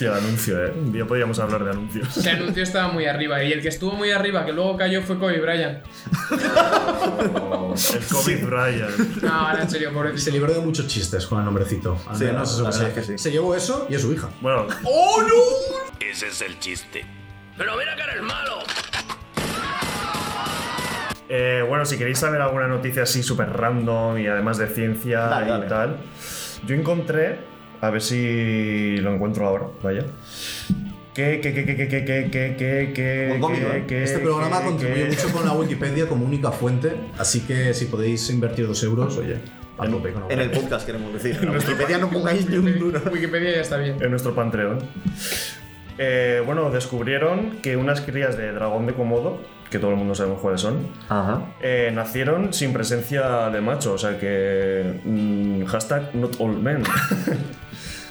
Hostia, 0.00 0.16
el 0.18 0.24
anuncio, 0.24 0.64
eh. 0.66 0.72
Un 0.74 0.92
día 0.92 1.04
podríamos 1.06 1.38
hablar 1.40 1.62
de 1.62 1.72
anuncios. 1.72 2.16
Ese 2.16 2.30
anuncio 2.30 2.62
estaba 2.62 2.90
muy 2.90 3.04
arriba. 3.04 3.44
Y 3.44 3.52
el 3.52 3.60
que 3.60 3.68
estuvo 3.68 3.92
muy 3.92 4.10
arriba, 4.10 4.46
que 4.46 4.52
luego 4.54 4.74
cayó, 4.78 5.02
fue 5.02 5.18
Kobe 5.18 5.38
Bryant. 5.40 5.84
El 6.30 8.06
COVID 8.06 8.46
Bryant. 8.46 9.22
No, 9.22 9.30
ahora 9.30 9.60
en 9.62 9.68
serio, 9.70 9.92
pobrecito. 9.92 10.22
Se 10.22 10.30
libró 10.32 10.54
de 10.54 10.60
muchos 10.60 10.86
chistes 10.86 11.26
con 11.26 11.40
el 11.40 11.44
nombrecito. 11.44 11.98
Al 12.08 12.16
Sí, 12.16 12.24
menos 12.24 12.60
la 12.62 12.70
eso 12.70 12.78
verdad 12.80 12.88
es 12.88 12.94
que 13.06 13.12
sí. 13.12 13.18
Se 13.22 13.30
llevó 13.30 13.54
eso 13.54 13.86
y 13.90 13.94
a 13.94 13.98
su 13.98 14.10
hija. 14.10 14.30
Bueno, 14.40 14.68
¡Oh, 14.84 15.20
no! 15.20 15.96
Ese 16.00 16.28
es 16.28 16.40
el 16.40 16.58
chiste. 16.58 17.04
Pero 17.58 17.76
mira 17.76 17.94
que 17.94 18.00
eres 18.02 18.22
malo. 18.22 18.60
eh, 21.28 21.62
bueno, 21.68 21.84
si 21.84 21.98
queréis 21.98 22.18
saber 22.18 22.40
alguna 22.40 22.68
noticia 22.68 23.02
así 23.02 23.22
súper 23.22 23.52
random 23.52 24.16
y 24.18 24.26
además 24.28 24.56
de 24.56 24.66
ciencia 24.68 25.20
Dale, 25.26 25.46
y 25.46 25.50
dale. 25.50 25.66
tal, 25.66 25.96
yo 26.66 26.74
encontré, 26.74 27.50
a 27.80 27.90
ver 27.90 28.02
si 28.02 28.96
lo 28.98 29.14
encuentro 29.14 29.46
ahora, 29.46 29.66
vaya. 29.82 30.04
Que, 31.14 31.40
que, 31.40 31.52
que, 31.52 31.64
que, 31.64 31.76
que, 31.76 32.04
que, 32.04 32.92
que, 32.94 33.32
Un 33.34 33.40
cómico, 33.40 33.66
que, 33.86 33.98
¿eh? 33.98 34.04
Este 34.04 34.20
programa 34.20 34.62
contribuye 34.62 35.06
mucho 35.06 35.32
con 35.32 35.44
la 35.44 35.52
Wikipedia 35.52 36.06
como 36.06 36.24
única 36.24 36.52
fuente, 36.52 36.92
así 37.18 37.40
que 37.40 37.74
si 37.74 37.86
podéis 37.86 38.30
invertir 38.30 38.66
dos 38.68 38.82
euros, 38.84 39.16
oye, 39.18 39.36
a 39.76 39.86
tope 39.88 40.12
con 40.12 40.28
la 40.28 40.32
En 40.34 40.40
el 40.40 40.50
podcast 40.50 40.86
queremos 40.86 41.12
decir. 41.12 41.36
En 41.42 41.50
Wikipedia 41.50 41.98
no 41.98 42.08
pongáis 42.10 42.48
ni 42.48 42.56
un 42.58 42.78
duro. 42.78 43.02
Wikipedia 43.12 43.50
ya 43.56 43.60
está 43.60 43.76
bien. 43.78 43.96
en 44.00 44.10
nuestro 44.10 44.34
Patreon. 44.34 44.78
Eh, 45.98 46.42
bueno, 46.46 46.70
descubrieron 46.70 47.58
que 47.60 47.76
unas 47.76 48.00
crías 48.00 48.36
de 48.38 48.52
dragón 48.52 48.86
de 48.86 48.94
Komodo, 48.94 49.40
que 49.68 49.78
todo 49.78 49.90
el 49.90 49.96
mundo 49.96 50.14
sabemos 50.14 50.40
cuáles 50.40 50.60
son, 50.60 50.86
Ajá. 51.08 51.42
eh, 51.60 51.90
nacieron 51.92 52.54
sin 52.54 52.72
presencia 52.72 53.50
de 53.50 53.60
macho, 53.60 53.94
o 53.94 53.98
sea 53.98 54.16
que. 54.18 55.00
mm, 55.04 55.64
hashtag 55.64 56.14
not 56.14 56.36
all 56.38 56.56
men. 56.56 56.82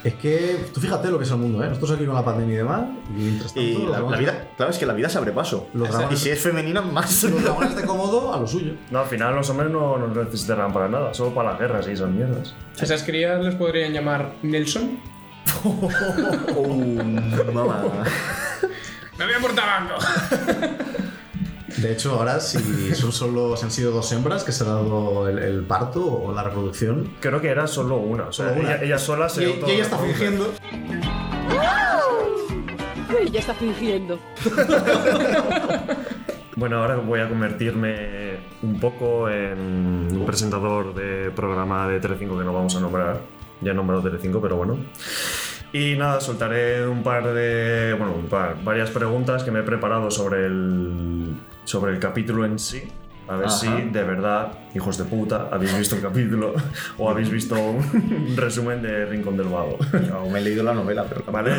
Es 0.03 0.13
que 0.15 0.65
tú 0.73 0.79
fíjate 0.79 1.09
lo 1.09 1.17
que 1.17 1.25
es 1.25 1.31
el 1.31 1.37
mundo, 1.37 1.63
¿eh? 1.63 1.67
Nosotros 1.67 1.91
aquí 1.91 2.05
con 2.05 2.15
la 2.15 2.23
pandemia 2.23 2.53
y 2.53 2.57
demás, 2.57 2.81
y 3.09 3.21
mientras 3.21 3.53
tanto, 3.53 3.69
Y 3.69 3.85
la, 3.85 4.17
vida, 4.17 4.47
claro, 4.55 4.71
es 4.71 4.77
que 4.77 4.85
la 4.85 4.93
vida 4.93 5.09
se 5.09 5.17
abre 5.17 5.31
paso. 5.33 5.67
Los 5.73 5.89
Y 6.11 6.15
si 6.15 6.29
es 6.29 6.39
femenina, 6.41 6.81
más. 6.81 7.23
los 7.23 7.43
dragones 7.43 7.75
de 7.75 7.83
cómodo 7.83 8.33
a 8.33 8.39
lo 8.39 8.47
suyo. 8.47 8.73
No, 8.91 8.99
al 8.99 9.07
final 9.07 9.35
los 9.35 9.49
hombres 9.49 9.69
no 9.69 9.97
nos 9.97 10.15
necesitarán 10.15 10.71
para 10.71 10.87
nada, 10.87 11.13
solo 11.13 11.33
para 11.33 11.51
las 11.51 11.59
guerras 11.59 11.87
y 11.87 11.91
esas 11.91 12.09
mierdas. 12.09 12.55
Esas 12.79 13.03
crías 13.03 13.43
les 13.43 13.55
podrían 13.55 13.91
llamar 13.93 14.33
Nelson. 14.41 14.99
Oh, 16.55 16.67
mamá. 17.53 17.83
Me 19.17 19.25
voy 19.25 19.33
a 19.33 19.39
por 19.39 19.53
tabaco. 19.53 19.95
De 21.77 21.91
hecho, 21.91 22.13
ahora 22.15 22.39
si 22.39 22.93
son 22.95 23.11
solo, 23.11 23.55
si 23.57 23.65
han 23.65 23.71
sido 23.71 23.91
dos 23.91 24.11
hembras 24.11 24.43
que 24.43 24.51
se 24.51 24.63
ha 24.63 24.67
dado 24.67 25.27
el, 25.27 25.39
el 25.39 25.63
parto 25.63 26.05
o 26.05 26.33
la 26.33 26.43
reproducción. 26.43 27.13
Creo 27.19 27.39
que 27.41 27.49
era 27.49 27.67
solo 27.67 27.97
una, 27.97 28.25
o 28.25 28.31
sea, 28.33 28.49
Solo 28.49 28.61
una. 28.61 28.75
Ella, 28.75 28.83
ella 28.83 28.99
sola 28.99 29.29
se 29.29 29.43
Y, 29.43 29.59
y 29.67 29.71
ella 29.71 29.83
está 29.83 29.97
fingiendo. 29.97 30.53
Ella 33.19 33.39
está 33.39 33.53
fingiendo. 33.53 34.19
Bueno, 36.55 36.81
ahora 36.81 36.97
voy 36.97 37.21
a 37.21 37.29
convertirme 37.29 38.37
un 38.63 38.79
poco 38.79 39.29
en 39.29 40.09
un 40.11 40.25
presentador 40.25 40.93
de 40.93 41.31
programa 41.31 41.87
de 41.87 41.99
Telecinco 41.99 42.37
que 42.37 42.43
no 42.43 42.53
vamos 42.53 42.75
a 42.75 42.79
nombrar. 42.81 43.21
Ya 43.61 43.71
he 43.71 43.73
nombrado 43.73 44.01
Telecinco, 44.03 44.41
pero 44.41 44.57
bueno. 44.57 44.77
Y 45.71 45.95
nada, 45.95 46.19
soltaré 46.19 46.85
un 46.87 47.03
par 47.03 47.33
de. 47.33 47.95
Bueno, 47.97 48.13
un 48.13 48.25
par, 48.27 48.57
varias 48.63 48.89
preguntas 48.89 49.43
que 49.43 49.51
me 49.51 49.59
he 49.59 49.63
preparado 49.63 50.11
sobre 50.11 50.47
el. 50.47 51.35
Sobre 51.69 51.93
el 51.93 51.99
capítulo 51.99 52.45
en 52.45 52.57
sí. 52.57 52.81
A 53.27 53.35
ver 53.35 53.45
Ajá. 53.45 53.55
si 53.55 53.67
de 53.67 54.03
verdad, 54.03 54.53
hijos 54.73 54.97
de 54.97 55.03
puta, 55.03 55.49
habéis 55.51 55.77
visto 55.77 55.95
el 55.95 56.01
capítulo 56.01 56.55
o 56.97 57.09
habéis 57.11 57.29
visto 57.29 57.53
un 57.59 58.33
resumen 58.35 58.81
de 58.81 59.05
Rincón 59.05 59.37
del 59.37 59.49
Vago. 59.49 59.77
Yo 60.07 60.25
me 60.31 60.39
he 60.39 60.41
leído 60.41 60.63
la 60.63 60.73
novela, 60.73 61.05
pero. 61.07 61.23
¿Vale? 61.31 61.53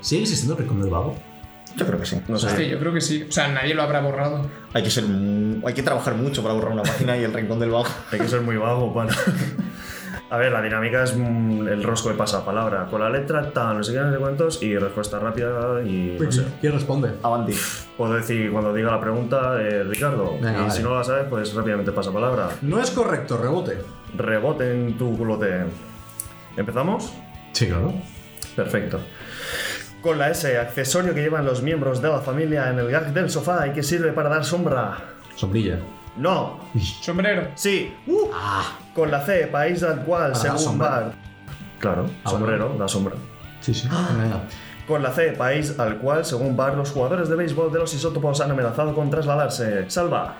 ¿Sigue 0.00 0.22
existiendo 0.22 0.56
Rincón 0.56 0.80
del 0.80 0.90
Vago? 0.90 1.14
Yo 1.76 1.86
creo 1.86 2.00
que 2.00 2.06
sí. 2.06 2.20
No 2.26 2.38
sé. 2.38 2.46
Hostia, 2.46 2.66
yo 2.66 2.80
creo 2.80 2.92
que 2.92 3.00
sí. 3.00 3.26
O 3.28 3.30
sea, 3.30 3.46
nadie 3.48 3.74
lo 3.74 3.82
habrá 3.82 4.00
borrado. 4.00 4.44
Hay 4.72 4.82
que 4.82 4.90
ser. 4.90 5.04
Hay 5.64 5.74
que 5.74 5.82
trabajar 5.84 6.14
mucho 6.16 6.42
para 6.42 6.52
borrar 6.54 6.72
una 6.72 6.82
página 6.82 7.16
y 7.16 7.22
el 7.22 7.32
rincón 7.32 7.60
del 7.60 7.70
vago. 7.70 7.86
Hay 8.10 8.18
que 8.18 8.26
ser 8.26 8.40
muy 8.40 8.56
vago 8.56 8.92
para. 8.92 9.14
A 10.30 10.36
ver, 10.36 10.52
la 10.52 10.62
dinámica 10.62 11.02
es 11.02 11.16
mm, 11.16 11.66
el 11.66 11.82
rosco 11.82 12.08
de 12.08 12.14
pasapalabra. 12.14 12.86
Con 12.86 13.00
la 13.00 13.10
letra 13.10 13.50
tal, 13.50 13.78
no 13.78 13.84
sé 13.84 13.92
qué, 13.92 13.98
no 13.98 14.12
sé 14.12 14.18
cuántos, 14.18 14.62
y 14.62 14.78
respuesta 14.78 15.18
rápida 15.18 15.82
y 15.82 16.16
no 16.20 16.30
sé. 16.30 16.44
¿Quién 16.60 16.72
responde? 16.72 17.10
Avanti. 17.22 17.52
Puedo 17.96 18.14
decir 18.14 18.52
cuando 18.52 18.72
diga 18.72 18.92
la 18.92 19.00
pregunta, 19.00 19.60
eh, 19.60 19.82
Ricardo. 19.82 20.34
Venga, 20.34 20.52
y 20.52 20.60
vale. 20.62 20.70
si 20.70 20.82
no 20.84 20.96
la 20.96 21.02
sabes, 21.02 21.26
pues 21.28 21.52
rápidamente 21.52 21.90
pasa 21.90 22.12
palabra. 22.12 22.48
No 22.62 22.80
es 22.80 22.92
correcto, 22.92 23.38
rebote. 23.38 23.78
Rebote 24.16 24.72
en 24.72 24.96
tu 24.96 25.18
culote. 25.18 25.64
¿Empezamos? 26.56 27.12
Sí, 27.52 27.66
claro. 27.66 27.92
Perfecto. 28.54 29.00
Con 30.00 30.16
la 30.16 30.30
S, 30.30 30.56
accesorio 30.56 31.12
que 31.12 31.22
llevan 31.22 31.44
los 31.44 31.60
miembros 31.62 32.00
de 32.00 32.08
la 32.08 32.20
familia 32.20 32.70
en 32.70 32.78
el 32.78 32.88
gag 32.88 33.12
del 33.12 33.30
sofá 33.30 33.66
y 33.66 33.72
que 33.72 33.82
sirve 33.82 34.12
para 34.12 34.28
dar 34.28 34.44
sombra. 34.44 34.96
Sombrilla. 35.34 35.80
No. 36.20 36.60
Sombrero. 37.00 37.48
Sí. 37.54 37.94
Con 38.94 39.10
la 39.10 39.24
C, 39.24 39.46
país 39.46 39.82
al 39.82 40.02
cual, 40.04 40.36
según. 40.36 40.78
Bar. 40.78 41.12
Claro, 41.78 42.10
Ah, 42.24 42.30
sombrero, 42.30 42.76
da 42.78 42.86
sombra. 42.86 43.14
Sí, 43.60 43.72
sí. 43.72 43.88
Venga. 43.88 44.42
Con 44.86 45.02
la 45.02 45.12
C, 45.12 45.32
país 45.32 45.78
al 45.78 45.96
cual, 45.98 46.24
según 46.24 46.56
Bar, 46.56 46.74
los 46.74 46.90
jugadores 46.90 47.28
de 47.28 47.36
béisbol 47.36 47.72
de 47.72 47.78
los 47.78 47.94
isótopos 47.94 48.40
han 48.40 48.50
amenazado 48.50 48.94
con 48.94 49.08
trasladarse. 49.08 49.88
Salva. 49.90 50.36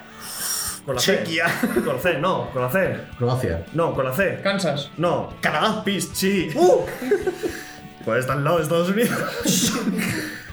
Con 0.84 0.96
la 0.96 1.00
Chequia. 1.00 1.48
C. 1.48 1.66
Con 1.84 1.94
la 1.96 2.00
C, 2.00 2.18
no, 2.18 2.50
con 2.52 2.62
la 2.62 2.70
C. 2.70 2.96
Croacia. 3.18 3.64
No, 3.74 3.94
con 3.94 4.04
la 4.04 4.12
C. 4.12 4.40
Kansas. 4.42 4.90
No, 4.96 5.28
Canadá. 5.40 5.82
Pis, 5.84 6.10
sí. 6.12 6.50
¡Uh! 6.54 6.80
Pues 8.04 8.20
está 8.20 8.32
al 8.32 8.42
lado 8.42 8.56
de 8.56 8.62
Estados 8.62 8.88
Unidos. 8.88 9.10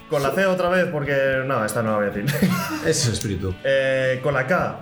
con 0.10 0.22
la 0.22 0.32
C 0.32 0.46
otra 0.46 0.68
vez, 0.68 0.86
porque. 0.92 1.44
No, 1.46 1.64
esta 1.64 1.82
no 1.82 1.92
la 1.92 1.98
voy 1.98 2.06
a 2.08 2.10
decir. 2.10 2.26
Ese 2.82 2.90
es 2.90 3.08
el 3.08 3.14
espíritu. 3.14 3.56
Eh, 3.64 4.20
con 4.22 4.34
la 4.34 4.46
K. 4.46 4.80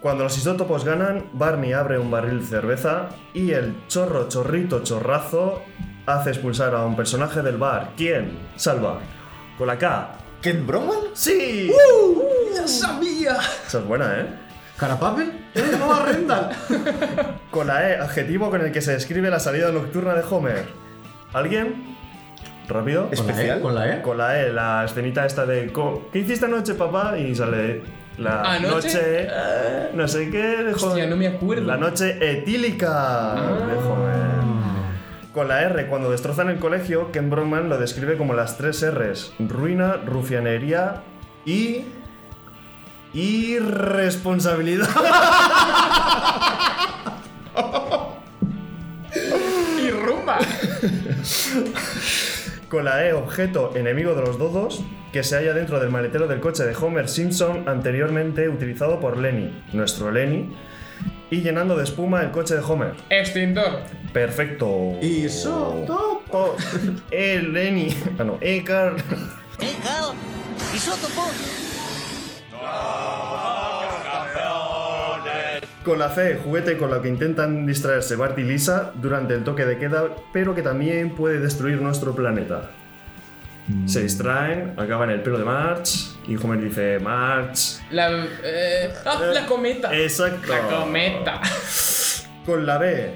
Cuando 0.00 0.24
los 0.24 0.36
isótopos 0.36 0.84
ganan, 0.84 1.30
Barney 1.32 1.72
abre 1.72 1.98
un 1.98 2.10
barril 2.10 2.40
de 2.40 2.46
cerveza 2.46 3.08
y 3.32 3.52
el 3.52 3.74
chorro, 3.88 4.28
chorrito, 4.28 4.82
chorrazo 4.82 5.62
hace 6.04 6.30
expulsar 6.30 6.74
a 6.74 6.84
un 6.84 6.94
personaje 6.94 7.42
del 7.42 7.56
bar. 7.56 7.92
¿Quién? 7.96 8.38
Salva. 8.56 9.00
Con 9.56 9.66
la 9.66 9.78
K. 9.78 10.10
¿Ken 10.42 10.66
Broman? 10.66 10.98
¡Sí! 11.14 11.72
¡Ya 12.54 12.68
sabía! 12.68 13.36
Esa 13.66 13.78
es 13.78 13.84
buena, 13.84 14.20
¿eh? 14.20 14.26
¿Carapape? 14.76 15.22
¡Eh, 15.54 15.64
no! 15.78 16.50
Con 17.50 17.66
la 17.66 17.90
E, 17.90 17.96
adjetivo 17.96 18.50
con 18.50 18.60
el 18.60 18.70
que 18.70 18.82
se 18.82 18.92
describe 18.92 19.30
la 19.30 19.40
salida 19.40 19.72
nocturna 19.72 20.14
de 20.14 20.22
Homer. 20.28 20.66
¿Alguien? 21.32 21.96
¿Rápido? 22.68 23.08
¿Con 23.08 23.10
la 23.10 23.16
E? 23.16 23.20
Especial. 23.20 23.60
¿Con 23.62 23.74
la 23.74 23.96
E? 23.96 24.02
Con 24.02 24.18
la 24.18 24.38
E, 24.38 24.52
la 24.52 24.84
escenita 24.84 25.24
esta 25.24 25.46
de 25.46 25.72
¿Qué 26.12 26.18
hiciste 26.18 26.44
anoche, 26.44 26.74
papá? 26.74 27.18
Y 27.18 27.34
sale 27.34 27.82
la 28.18 28.54
¿Anoche? 28.54 28.88
noche 28.88 29.28
no 29.94 30.08
sé 30.08 30.30
qué 30.30 30.38
de 30.64 30.72
Hostia, 30.74 31.06
no 31.06 31.16
me 31.16 31.26
acuerdo. 31.26 31.66
La 31.66 31.76
noche 31.76 32.16
etílica 32.20 33.34
de 33.34 33.74
Homer. 33.78 34.36
Con 35.32 35.48
la 35.48 35.62
R, 35.62 35.86
cuando 35.88 36.10
destrozan 36.10 36.48
el 36.48 36.58
colegio, 36.58 37.12
Ken 37.12 37.28
Broman 37.28 37.68
lo 37.68 37.76
describe 37.78 38.16
como 38.16 38.32
las 38.32 38.56
tres 38.56 38.82
R's: 38.82 39.32
ruina, 39.38 39.96
rufianería 40.06 41.02
y. 41.44 41.84
irresponsabilidad. 43.12 44.88
¡Y 49.82 49.90
rumba! 49.90 50.38
Con 52.68 52.84
la 52.84 53.06
E, 53.06 53.12
objeto 53.12 53.72
enemigo 53.76 54.14
de 54.14 54.22
los 54.22 54.38
dodos, 54.38 54.82
que 55.12 55.22
se 55.22 55.36
halla 55.36 55.54
dentro 55.54 55.78
del 55.78 55.90
maletero 55.90 56.26
del 56.26 56.40
coche 56.40 56.64
de 56.64 56.74
Homer 56.74 57.08
Simpson, 57.08 57.68
anteriormente 57.68 58.48
utilizado 58.48 58.98
por 58.98 59.18
Lenny, 59.18 59.62
nuestro 59.72 60.10
Lenny, 60.10 60.52
y 61.30 61.42
llenando 61.42 61.76
de 61.76 61.84
espuma 61.84 62.22
el 62.22 62.32
coche 62.32 62.54
de 62.54 62.60
Homer. 62.60 62.94
Extintor. 63.10 63.82
Perfecto. 64.12 64.98
Isótopo. 65.00 66.56
Eh, 67.12 67.40
Lenny. 67.40 67.96
Ah, 68.18 68.24
no, 68.24 68.36
eh, 68.40 68.64
Carl. 68.64 68.96
¡Eh, 69.60 69.76
Carl! 69.82 70.14
¡Isótopo! 70.74 71.22
Con 75.86 76.00
la 76.00 76.10
C, 76.10 76.40
juguete 76.42 76.76
con 76.76 76.90
la 76.90 77.00
que 77.00 77.06
intentan 77.06 77.64
distraerse 77.64 78.16
Bart 78.16 78.36
y 78.40 78.42
Lisa 78.42 78.90
durante 78.96 79.34
el 79.34 79.44
toque 79.44 79.64
de 79.64 79.78
queda, 79.78 80.16
pero 80.32 80.52
que 80.52 80.60
también 80.60 81.14
puede 81.14 81.38
destruir 81.38 81.80
nuestro 81.80 82.12
planeta. 82.12 82.72
Se 83.86 84.02
distraen, 84.02 84.74
acaban 84.76 85.10
el 85.10 85.22
pelo 85.22 85.38
de 85.38 85.44
March 85.44 86.08
y 86.26 86.34
Homer 86.38 86.60
dice, 86.60 86.98
March. 86.98 87.78
La, 87.92 88.10
eh, 88.42 88.92
ah, 89.04 89.30
la 89.32 89.46
cometa. 89.46 89.96
Exacto. 89.96 90.48
La 90.48 90.76
cometa. 90.76 91.40
Con 92.44 92.66
la 92.66 92.78
B. 92.78 93.14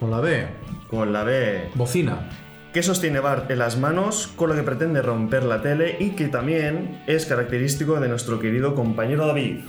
Con 0.00 0.10
la 0.10 0.20
B. 0.20 0.46
Con 0.88 1.12
la 1.12 1.22
B. 1.22 1.68
Bocina. 1.74 2.30
Que 2.72 2.82
sostiene 2.82 3.20
Bart 3.20 3.50
en 3.50 3.58
las 3.58 3.76
manos 3.76 4.32
con 4.36 4.48
lo 4.48 4.56
que 4.56 4.62
pretende 4.62 5.02
romper 5.02 5.44
la 5.44 5.60
tele 5.60 5.98
y 6.00 6.12
que 6.12 6.28
también 6.28 7.02
es 7.06 7.26
característico 7.26 8.00
de 8.00 8.08
nuestro 8.08 8.40
querido 8.40 8.74
compañero 8.74 9.26
David. 9.26 9.64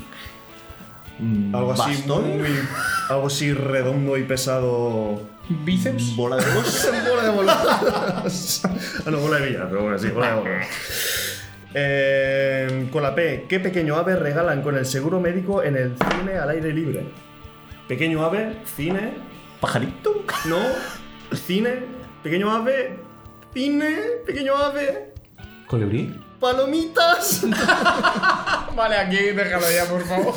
Algo 1.54 1.72
así 1.74 1.96
¿Bastón? 1.96 2.38
muy- 2.38 2.48
algo 3.10 3.28
así 3.28 3.54
redondo 3.54 4.18
y 4.18 4.24
pesado. 4.24 5.22
¿Bíceps? 5.50 6.16
Bola 6.16 6.36
de 6.38 6.46
bolos. 6.54 6.90
bola 7.10 7.24
de 7.24 7.30
bolas. 7.30 8.62
ah, 9.06 9.10
no, 9.12 9.18
bola 9.20 9.40
de 9.40 9.48
billar, 9.48 9.68
pero 9.70 9.82
bueno, 9.84 9.98
sí, 9.98 10.10
bola 10.10 10.30
de 10.36 10.40
bolas. 10.42 10.68
Eh, 11.74 12.88
con 12.92 13.04
la 13.04 13.14
P, 13.16 13.46
¿qué 13.48 13.60
pequeño 13.60 13.96
ave 13.96 14.16
regalan 14.16 14.62
con 14.62 14.78
el 14.78 14.86
seguro 14.86 15.20
médico 15.20 15.62
en 15.64 15.76
el 15.78 15.96
cine 15.98 16.38
al 16.38 16.50
aire 16.50 16.74
libre? 16.74 17.06
Pequeño 17.88 18.24
ave, 18.26 18.58
cine. 18.76 19.14
¿Pajarito? 19.60 20.24
No, 20.46 20.58
cine, 21.36 21.80
pequeño 22.24 22.52
ave, 22.52 22.98
cine, 23.54 23.96
pequeño 24.26 24.56
ave, 24.56 25.14
¿Colibrí? 25.68 26.28
palomitas. 26.40 27.42
Vale, 28.76 28.96
aquí 28.96 29.18
déjalo 29.18 29.72
ya, 29.72 29.86
por 29.86 30.06
favor. 30.06 30.36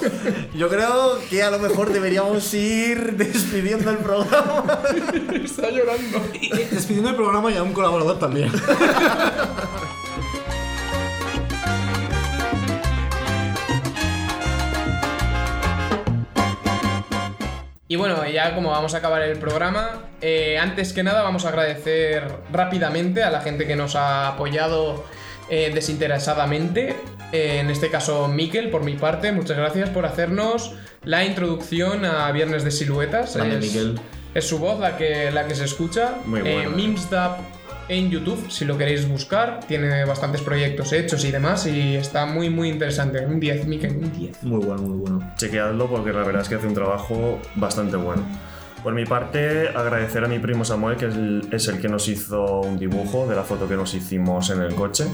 Yo 0.54 0.68
creo 0.68 1.18
que 1.28 1.42
a 1.42 1.50
lo 1.50 1.58
mejor 1.58 1.92
deberíamos 1.92 2.52
ir 2.54 3.16
despidiendo 3.16 3.90
el 3.90 3.98
programa. 3.98 4.80
Está 5.44 5.70
llorando. 5.70 6.20
Despidiendo 6.70 7.10
el 7.10 7.16
programa 7.16 7.50
y 7.50 7.56
a 7.56 7.62
un 7.62 7.72
colaborador 7.72 8.18
también. 8.18 8.50
Y 17.88 17.96
bueno, 17.96 18.24
ya 18.28 18.54
como 18.54 18.70
vamos 18.70 18.94
a 18.94 18.98
acabar 18.98 19.20
el 19.22 19.36
programa, 19.38 20.04
eh, 20.20 20.56
antes 20.58 20.92
que 20.92 21.02
nada 21.02 21.22
vamos 21.22 21.44
a 21.44 21.48
agradecer 21.48 22.22
rápidamente 22.52 23.24
a 23.24 23.30
la 23.30 23.40
gente 23.40 23.66
que 23.66 23.74
nos 23.74 23.96
ha 23.96 24.28
apoyado 24.28 25.04
eh, 25.50 25.70
desinteresadamente. 25.74 26.96
Eh, 27.32 27.58
en 27.60 27.70
este 27.70 27.90
caso, 27.90 28.28
Miquel, 28.28 28.70
por 28.70 28.82
mi 28.82 28.94
parte, 28.94 29.32
muchas 29.32 29.56
gracias 29.56 29.90
por 29.90 30.06
hacernos 30.06 30.74
la 31.04 31.24
introducción 31.24 32.04
a 32.04 32.30
Viernes 32.32 32.64
de 32.64 32.70
Siluetas. 32.70 33.36
Grande, 33.36 33.58
es, 33.58 33.62
Miquel. 33.66 34.00
es 34.34 34.44
su 34.48 34.58
voz 34.58 34.80
la 34.80 34.96
que, 34.96 35.30
la 35.30 35.46
que 35.46 35.54
se 35.54 35.64
escucha. 35.64 36.14
Muy 36.26 36.40
Eh, 36.40 36.52
bueno. 36.54 36.70
Mimsdub 36.70 37.36
en 37.88 38.08
YouTube, 38.10 38.50
si 38.50 38.64
lo 38.64 38.78
queréis 38.78 39.08
buscar. 39.08 39.60
Tiene 39.66 40.04
bastantes 40.04 40.40
proyectos 40.42 40.92
hechos 40.92 41.24
y 41.24 41.30
demás 41.32 41.66
y 41.66 41.96
está 41.96 42.24
muy, 42.26 42.48
muy 42.50 42.68
interesante. 42.68 43.24
Un 43.26 43.40
10, 43.40 43.66
Miquel, 43.66 43.96
un 43.96 44.12
10. 44.12 44.42
Muy 44.44 44.64
bueno, 44.64 44.82
muy 44.82 44.98
bueno. 44.98 45.32
Chequeadlo 45.36 45.88
porque 45.88 46.12
la 46.12 46.22
verdad 46.22 46.42
es 46.42 46.48
que 46.48 46.54
hace 46.56 46.66
un 46.68 46.74
trabajo 46.74 47.40
bastante 47.56 47.96
bueno. 47.96 48.22
Por 48.82 48.94
mi 48.94 49.04
parte, 49.04 49.68
agradecer 49.68 50.24
a 50.24 50.28
mi 50.28 50.38
primo 50.38 50.64
Samuel, 50.64 50.96
que 50.96 51.06
es 51.06 51.14
el, 51.14 51.48
es 51.52 51.68
el 51.68 51.80
que 51.80 51.88
nos 51.88 52.08
hizo 52.08 52.60
un 52.62 52.78
dibujo 52.78 53.26
de 53.26 53.36
la 53.36 53.42
foto 53.42 53.68
que 53.68 53.76
nos 53.76 53.92
hicimos 53.94 54.48
en 54.50 54.62
el 54.62 54.74
coche. 54.74 55.06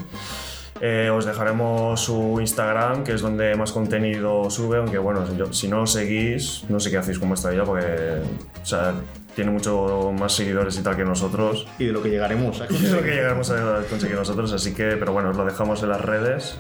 Eh, 0.81 1.11
os 1.11 1.25
dejaremos 1.25 1.99
su 2.01 2.37
Instagram, 2.39 3.03
que 3.03 3.13
es 3.15 3.23
donde 3.23 3.55
más 3.57 3.73
contenido 3.73 4.49
sube, 4.51 4.77
aunque 4.79 4.99
bueno, 4.99 5.25
yo- 5.37 5.53
si 5.53 5.69
no 5.69 5.79
lo 5.79 5.87
seguís, 5.87 6.65
no 6.69 6.79
sé 6.79 6.91
qué 6.91 6.99
hacéis 6.99 7.19
con 7.19 7.29
vuestra 7.29 7.51
vida, 7.51 7.65
porque 7.65 8.21
o 8.63 8.65
sea, 8.67 8.93
tiene 9.35 9.51
mucho 9.51 10.13
más 10.17 10.33
seguidores 10.35 10.79
y 10.79 10.83
tal 10.83 10.95
que 10.95 11.05
nosotros. 11.05 11.67
Y 11.79 11.87
de 11.87 11.93
lo 11.93 12.03
que 12.03 12.11
llegaremos 12.11 12.61
a 12.61 12.67
Y 12.71 12.77
de 12.77 12.93
lo 12.93 13.03
que 13.03 13.09
llegaremos 13.11 13.51
a 13.51 13.81
conseguir 13.89 14.17
nosotros, 14.17 14.53
así 14.53 14.75
que, 14.75 14.97
pero 14.99 15.13
bueno, 15.13 15.31
os 15.31 15.37
lo 15.37 15.45
dejamos 15.45 15.83
en 15.83 15.89
las 15.89 16.01
redes 16.03 16.59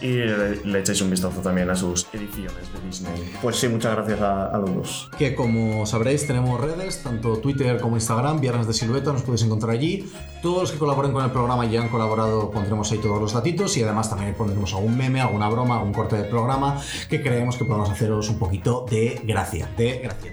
y 0.00 0.08
le, 0.08 0.64
le 0.64 0.80
echéis 0.80 1.00
un 1.02 1.10
vistazo 1.10 1.40
también 1.40 1.70
a 1.70 1.76
sus 1.76 2.06
ediciones 2.12 2.72
de 2.72 2.80
Disney. 2.86 3.32
Pues 3.40 3.56
sí, 3.56 3.68
muchas 3.68 3.94
gracias 3.94 4.20
a, 4.20 4.46
a 4.46 4.58
los 4.58 4.74
dos. 4.74 5.10
Que 5.16 5.34
como 5.34 5.86
sabréis 5.86 6.26
tenemos 6.26 6.60
redes, 6.60 7.02
tanto 7.02 7.38
Twitter 7.38 7.80
como 7.80 7.96
Instagram, 7.96 8.40
Viernes 8.40 8.66
de 8.66 8.74
Silueta, 8.74 9.12
nos 9.12 9.22
podéis 9.22 9.42
encontrar 9.42 9.72
allí. 9.72 10.10
Todos 10.42 10.62
los 10.62 10.72
que 10.72 10.78
colaboren 10.78 11.12
con 11.12 11.24
el 11.24 11.30
programa 11.30 11.64
y 11.66 11.70
ya 11.70 11.82
han 11.82 11.88
colaborado 11.88 12.50
pondremos 12.50 12.90
ahí 12.92 12.98
todos 12.98 13.20
los 13.20 13.32
datitos 13.32 13.76
y 13.76 13.82
además 13.82 14.10
también 14.10 14.34
pondremos 14.34 14.74
algún 14.74 14.96
meme, 14.96 15.20
alguna 15.20 15.48
broma, 15.48 15.76
algún 15.78 15.92
corte 15.92 16.16
del 16.16 16.28
programa 16.28 16.80
que 17.08 17.22
creemos 17.22 17.56
que 17.56 17.64
podemos 17.64 17.90
haceros 17.90 18.28
un 18.28 18.38
poquito 18.38 18.84
de 18.90 19.20
gracia, 19.24 19.70
de 19.76 20.00
gracia. 20.00 20.32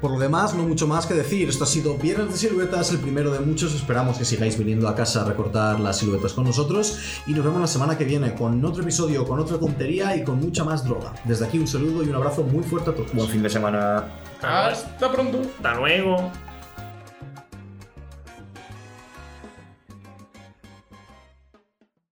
Por 0.00 0.12
lo 0.12 0.18
demás, 0.18 0.54
no 0.54 0.62
mucho 0.62 0.86
más 0.86 1.06
que 1.06 1.12
decir. 1.12 1.48
Esto 1.48 1.64
ha 1.64 1.66
sido 1.66 1.98
Viernes 1.98 2.32
de 2.32 2.38
Siluetas, 2.38 2.90
el 2.90 3.00
primero 3.00 3.30
de 3.30 3.40
muchos. 3.40 3.74
Esperamos 3.74 4.16
que 4.16 4.24
sigáis 4.24 4.56
viniendo 4.58 4.88
a 4.88 4.94
casa 4.94 5.20
a 5.20 5.24
recortar 5.24 5.78
las 5.78 5.98
siluetas 5.98 6.32
con 6.32 6.44
nosotros. 6.44 7.20
Y 7.26 7.34
nos 7.34 7.44
vemos 7.44 7.60
la 7.60 7.66
semana 7.66 7.98
que 7.98 8.04
viene 8.04 8.34
con 8.34 8.64
otro 8.64 8.82
episodio, 8.82 9.26
con 9.26 9.38
otra 9.38 9.58
tontería 9.58 10.16
y 10.16 10.24
con 10.24 10.40
mucha 10.40 10.64
más 10.64 10.84
droga. 10.84 11.12
Desde 11.24 11.46
aquí 11.46 11.58
un 11.58 11.68
saludo 11.68 12.02
y 12.02 12.08
un 12.08 12.14
abrazo 12.14 12.42
muy 12.42 12.64
fuerte 12.64 12.90
a 12.90 12.94
todos. 12.94 13.12
Buen 13.12 13.28
fin 13.28 13.42
de 13.42 13.50
semana. 13.50 14.06
Hasta 14.40 15.12
pronto. 15.12 15.42
Hasta 15.58 15.74
luego. 15.74 16.30